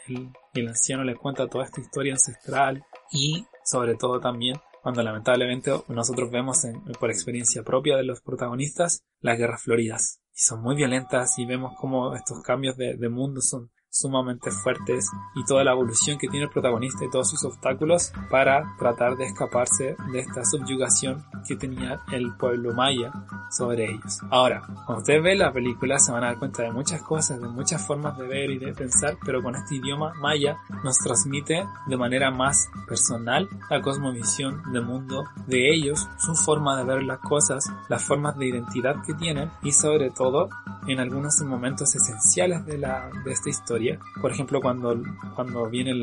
el 0.55 0.67
anciano 0.67 1.03
le 1.03 1.15
cuenta 1.15 1.47
toda 1.47 1.65
esta 1.65 1.79
historia 1.79 2.13
ancestral. 2.13 2.83
Y 3.11 3.45
sobre 3.63 3.93
todo 3.93 4.19
también 4.19 4.55
cuando 4.81 5.03
lamentablemente 5.03 5.71
nosotros 5.89 6.31
vemos 6.31 6.65
por 6.99 7.11
experiencia 7.11 7.61
propia 7.61 7.95
de 7.97 8.03
los 8.03 8.21
protagonistas 8.21 9.03
las 9.19 9.37
guerras 9.37 9.61
floridas. 9.61 10.19
Y 10.33 10.39
son 10.39 10.63
muy 10.63 10.75
violentas 10.75 11.37
y 11.37 11.45
vemos 11.45 11.73
como 11.79 12.15
estos 12.15 12.41
cambios 12.41 12.77
de 12.77 13.09
mundo 13.09 13.41
son 13.41 13.69
sumamente 13.89 14.51
fuertes 14.51 15.09
y 15.35 15.43
toda 15.45 15.63
la 15.63 15.71
evolución 15.71 16.17
que 16.17 16.27
tiene 16.27 16.45
el 16.45 16.51
protagonista 16.51 17.05
y 17.05 17.09
todos 17.09 17.29
sus 17.29 17.43
obstáculos 17.43 18.11
para 18.29 18.75
tratar 18.77 19.15
de 19.15 19.25
escaparse 19.25 19.95
de 20.11 20.19
esta 20.19 20.45
subyugación 20.45 21.25
que 21.47 21.55
tenía 21.55 22.01
el 22.11 22.35
pueblo 22.35 22.73
maya 22.73 23.11
sobre 23.49 23.85
ellos. 23.85 24.19
Ahora, 24.29 24.61
cuando 24.85 24.97
ustedes 24.97 25.23
ven 25.23 25.39
la 25.39 25.51
película 25.51 25.99
se 25.99 26.11
van 26.11 26.23
a 26.23 26.27
dar 26.27 26.39
cuenta 26.39 26.63
de 26.63 26.71
muchas 26.71 27.01
cosas, 27.01 27.41
de 27.41 27.47
muchas 27.47 27.85
formas 27.85 28.17
de 28.17 28.27
ver 28.27 28.51
y 28.51 28.59
de 28.59 28.73
pensar, 28.73 29.17
pero 29.25 29.41
con 29.41 29.55
este 29.55 29.75
idioma 29.75 30.13
maya 30.21 30.57
nos 30.83 30.97
transmite 30.97 31.65
de 31.87 31.97
manera 31.97 32.31
más 32.31 32.69
personal 32.87 33.49
la 33.69 33.81
cosmovisión 33.81 34.61
del 34.71 34.83
mundo 34.83 35.25
de 35.47 35.73
ellos, 35.73 36.07
su 36.19 36.35
forma 36.35 36.77
de 36.77 36.83
ver 36.83 37.03
las 37.03 37.19
cosas, 37.19 37.65
las 37.89 38.03
formas 38.03 38.37
de 38.37 38.47
identidad 38.47 38.95
que 39.05 39.13
tienen 39.13 39.51
y 39.63 39.71
sobre 39.71 40.11
todo 40.11 40.49
en 40.87 40.99
algunos 40.99 41.41
momentos 41.41 41.93
esenciales 41.95 42.65
de, 42.65 42.77
la, 42.77 43.09
de 43.23 43.31
esta 43.31 43.49
historia. 43.49 43.76
Por 44.21 44.31
ejemplo, 44.31 44.61
cuando, 44.61 45.01
cuando 45.35 45.69
vienen 45.69 46.01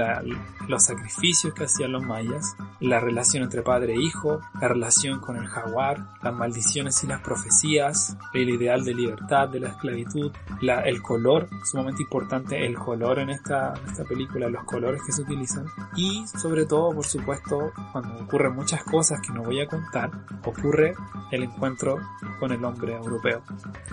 los 0.69 0.85
sacrificios 0.85 1.55
que 1.55 1.65
hacían 1.65 1.93
los 1.93 2.05
mayas, 2.05 2.57
la 2.81 3.01
relación 3.01 3.43
entre 3.43 3.63
padre 3.63 3.95
e 3.95 4.01
hijo, 4.01 4.41
la 4.61 4.69
relación 4.69 5.21
con 5.21 5.37
el 5.37 5.47
jaguar, 5.47 6.07
las 6.23 6.35
maldiciones 6.35 7.03
y 7.05 7.07
las 7.07 7.21
profecías, 7.21 8.17
el 8.33 8.49
ideal 8.51 8.85
de 8.85 8.95
libertad, 8.95 9.49
de 9.49 9.61
la 9.61 9.69
esclavitud, 9.71 10.33
la, 10.61 10.81
el 10.83 11.03
color, 11.03 11.49
sumamente 11.65 12.03
importante 12.03 12.65
el 12.65 12.77
color 12.77 13.19
en 13.19 13.31
esta, 13.31 13.75
esta 13.87 14.05
película, 14.05 14.49
los 14.49 14.65
colores 14.65 15.01
que 15.05 15.13
se 15.13 15.23
utilizan. 15.23 15.67
Y 15.97 16.25
sobre 16.27 16.67
todo, 16.67 16.95
por 16.95 17.07
supuesto, 17.07 17.73
cuando 17.93 18.25
ocurren 18.25 18.55
muchas 18.55 18.83
cosas 18.85 19.21
que 19.21 19.33
no 19.33 19.43
voy 19.43 19.61
a 19.61 19.67
contar, 19.67 20.11
ocurre 20.45 20.95
el 21.31 21.45
encuentro 21.45 21.99
con 22.39 22.53
el 22.53 22.65
hombre 22.65 22.95
europeo, 22.95 23.43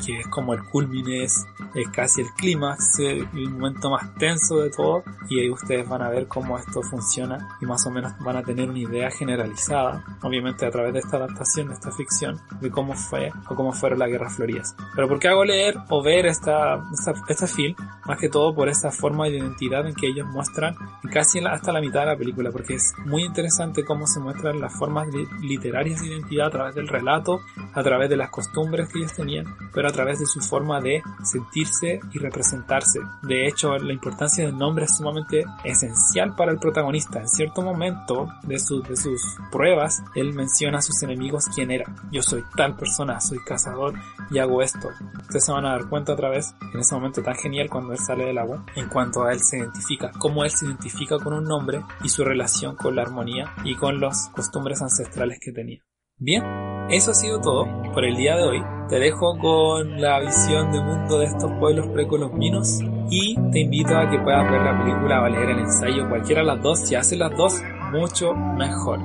que 0.05 0.19
es 0.19 0.27
como 0.27 0.53
el 0.53 0.61
es, 1.07 1.45
casi 1.93 2.21
el 2.21 2.27
clímax, 2.33 2.99
el 2.99 3.49
momento 3.49 3.70
más 3.89 4.13
tenso 4.15 4.59
de 4.59 4.69
todo 4.69 5.03
y 5.29 5.39
ahí 5.39 5.49
ustedes 5.49 5.87
van 5.87 6.01
a 6.01 6.09
ver 6.09 6.27
cómo 6.27 6.57
esto 6.57 6.81
funciona 6.81 7.37
y 7.61 7.65
más 7.65 7.85
o 7.85 7.91
menos 7.91 8.13
van 8.19 8.37
a 8.37 8.43
tener 8.43 8.69
una 8.69 8.79
idea 8.79 9.09
generalizada, 9.11 10.03
obviamente 10.21 10.65
a 10.65 10.71
través 10.71 10.93
de 10.93 10.99
esta 10.99 11.17
adaptación, 11.17 11.67
de 11.67 11.73
esta 11.73 11.91
ficción, 11.91 12.39
de 12.59 12.69
cómo 12.69 12.93
fue 12.93 13.31
o 13.49 13.55
cómo 13.55 13.71
fueron 13.71 13.99
las 13.99 14.09
guerras 14.09 14.35
floridas. 14.35 14.75
Pero 14.95 15.07
¿por 15.07 15.19
qué 15.19 15.27
hago 15.27 15.45
leer 15.45 15.75
o 15.89 16.03
ver 16.03 16.25
esta, 16.25 16.83
este 17.27 17.47
film? 17.47 17.75
Más 18.05 18.19
que 18.19 18.29
todo 18.29 18.53
por 18.53 18.69
esta 18.69 18.91
forma 18.91 19.25
de 19.25 19.37
identidad 19.37 19.87
en 19.87 19.93
que 19.93 20.07
ellos 20.07 20.27
muestran 20.27 20.75
casi 21.11 21.39
hasta 21.39 21.71
la 21.71 21.81
mitad 21.81 22.01
de 22.01 22.07
la 22.07 22.17
película, 22.17 22.51
porque 22.51 22.75
es 22.75 22.93
muy 23.05 23.23
interesante 23.23 23.83
cómo 23.83 24.07
se 24.07 24.19
muestran 24.19 24.59
las 24.59 24.77
formas 24.77 25.07
literarias 25.41 26.01
de 26.01 26.07
identidad 26.07 26.47
a 26.47 26.51
través 26.51 26.75
del 26.75 26.87
relato, 26.87 27.41
a 27.73 27.83
través 27.83 28.09
de 28.09 28.17
las 28.17 28.29
costumbres 28.29 28.89
que 28.89 28.99
ellos 28.99 29.13
tenían, 29.13 29.45
pero 29.73 29.87
a 29.87 29.91
través 29.91 30.19
de 30.19 30.25
su 30.25 30.41
forma 30.41 30.81
de 30.81 31.01
sentirse 31.23 31.99
y 32.11 32.19
representarse. 32.19 32.99
De 33.21 33.47
hecho, 33.47 33.60
la 33.63 33.93
importancia 33.93 34.45
del 34.45 34.57
nombre 34.57 34.85
es 34.85 34.97
sumamente 34.97 35.43
esencial 35.63 36.35
para 36.35 36.51
el 36.51 36.57
protagonista. 36.57 37.19
En 37.19 37.27
cierto 37.27 37.61
momento 37.61 38.27
de, 38.43 38.55
de 38.55 38.95
sus 38.95 39.37
pruebas, 39.51 40.01
él 40.15 40.33
menciona 40.33 40.79
a 40.79 40.81
sus 40.81 41.01
enemigos 41.03 41.45
quién 41.53 41.71
era. 41.71 41.85
Yo 42.11 42.21
soy 42.23 42.43
tal 42.55 42.75
persona, 42.75 43.19
soy 43.21 43.39
cazador 43.45 43.93
y 44.31 44.39
hago 44.39 44.61
esto. 44.61 44.89
Ustedes 45.21 45.45
se 45.45 45.51
van 45.51 45.65
a 45.65 45.71
dar 45.71 45.89
cuenta 45.89 46.13
otra 46.13 46.29
vez 46.29 46.55
en 46.73 46.79
ese 46.79 46.95
momento 46.95 47.21
tan 47.21 47.35
genial 47.35 47.69
cuando 47.69 47.93
él 47.93 47.99
sale 47.99 48.25
del 48.25 48.37
agua, 48.37 48.65
en 48.75 48.89
cuanto 48.89 49.23
a 49.23 49.31
él 49.31 49.39
se 49.41 49.59
identifica, 49.59 50.11
cómo 50.17 50.43
él 50.43 50.51
se 50.51 50.65
identifica 50.65 51.19
con 51.19 51.33
un 51.33 51.43
nombre 51.43 51.83
y 52.03 52.09
su 52.09 52.23
relación 52.23 52.75
con 52.75 52.95
la 52.95 53.03
armonía 53.03 53.53
y 53.63 53.75
con 53.75 53.99
las 53.99 54.29
costumbres 54.35 54.81
ancestrales 54.81 55.39
que 55.39 55.51
tenía. 55.51 55.83
Bien, 56.17 56.43
eso 56.91 57.11
ha 57.11 57.15
sido 57.15 57.41
todo 57.41 57.65
por 57.93 58.05
el 58.05 58.15
día 58.15 58.35
de 58.35 58.43
hoy. 58.43 58.63
Te 58.89 58.99
dejo 58.99 59.37
con 59.39 59.99
la 59.99 60.19
visión 60.19 60.71
de 60.71 60.79
mundo 60.79 61.17
de 61.17 61.25
estos 61.25 61.51
pueblos 61.59 61.87
precolombinos 61.87 62.79
y 63.09 63.35
te 63.51 63.59
invito 63.61 63.97
a 63.97 64.09
que 64.09 64.19
puedas 64.19 64.49
ver 64.51 64.61
la 64.61 64.77
película 64.77 65.23
o 65.23 65.29
leer 65.29 65.49
el 65.51 65.59
ensayo, 65.59 66.07
cualquiera 66.09 66.41
de 66.41 66.47
las 66.47 66.61
dos. 66.61 66.79
Si 66.79 66.95
haces 66.95 67.17
las 67.17 67.35
dos, 67.35 67.61
mucho 67.91 68.33
mejor. 68.33 68.99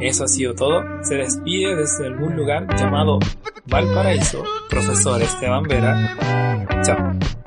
Eso 0.00 0.24
ha 0.24 0.28
sido 0.28 0.54
todo. 0.54 0.82
Se 1.02 1.16
despide 1.16 1.76
desde 1.76 2.06
algún 2.06 2.36
lugar 2.36 2.66
llamado 2.76 3.18
Valparaíso, 3.66 4.42
profesor 4.68 5.20
Esteban 5.20 5.64
Vera. 5.64 6.16
Chao. 6.82 7.39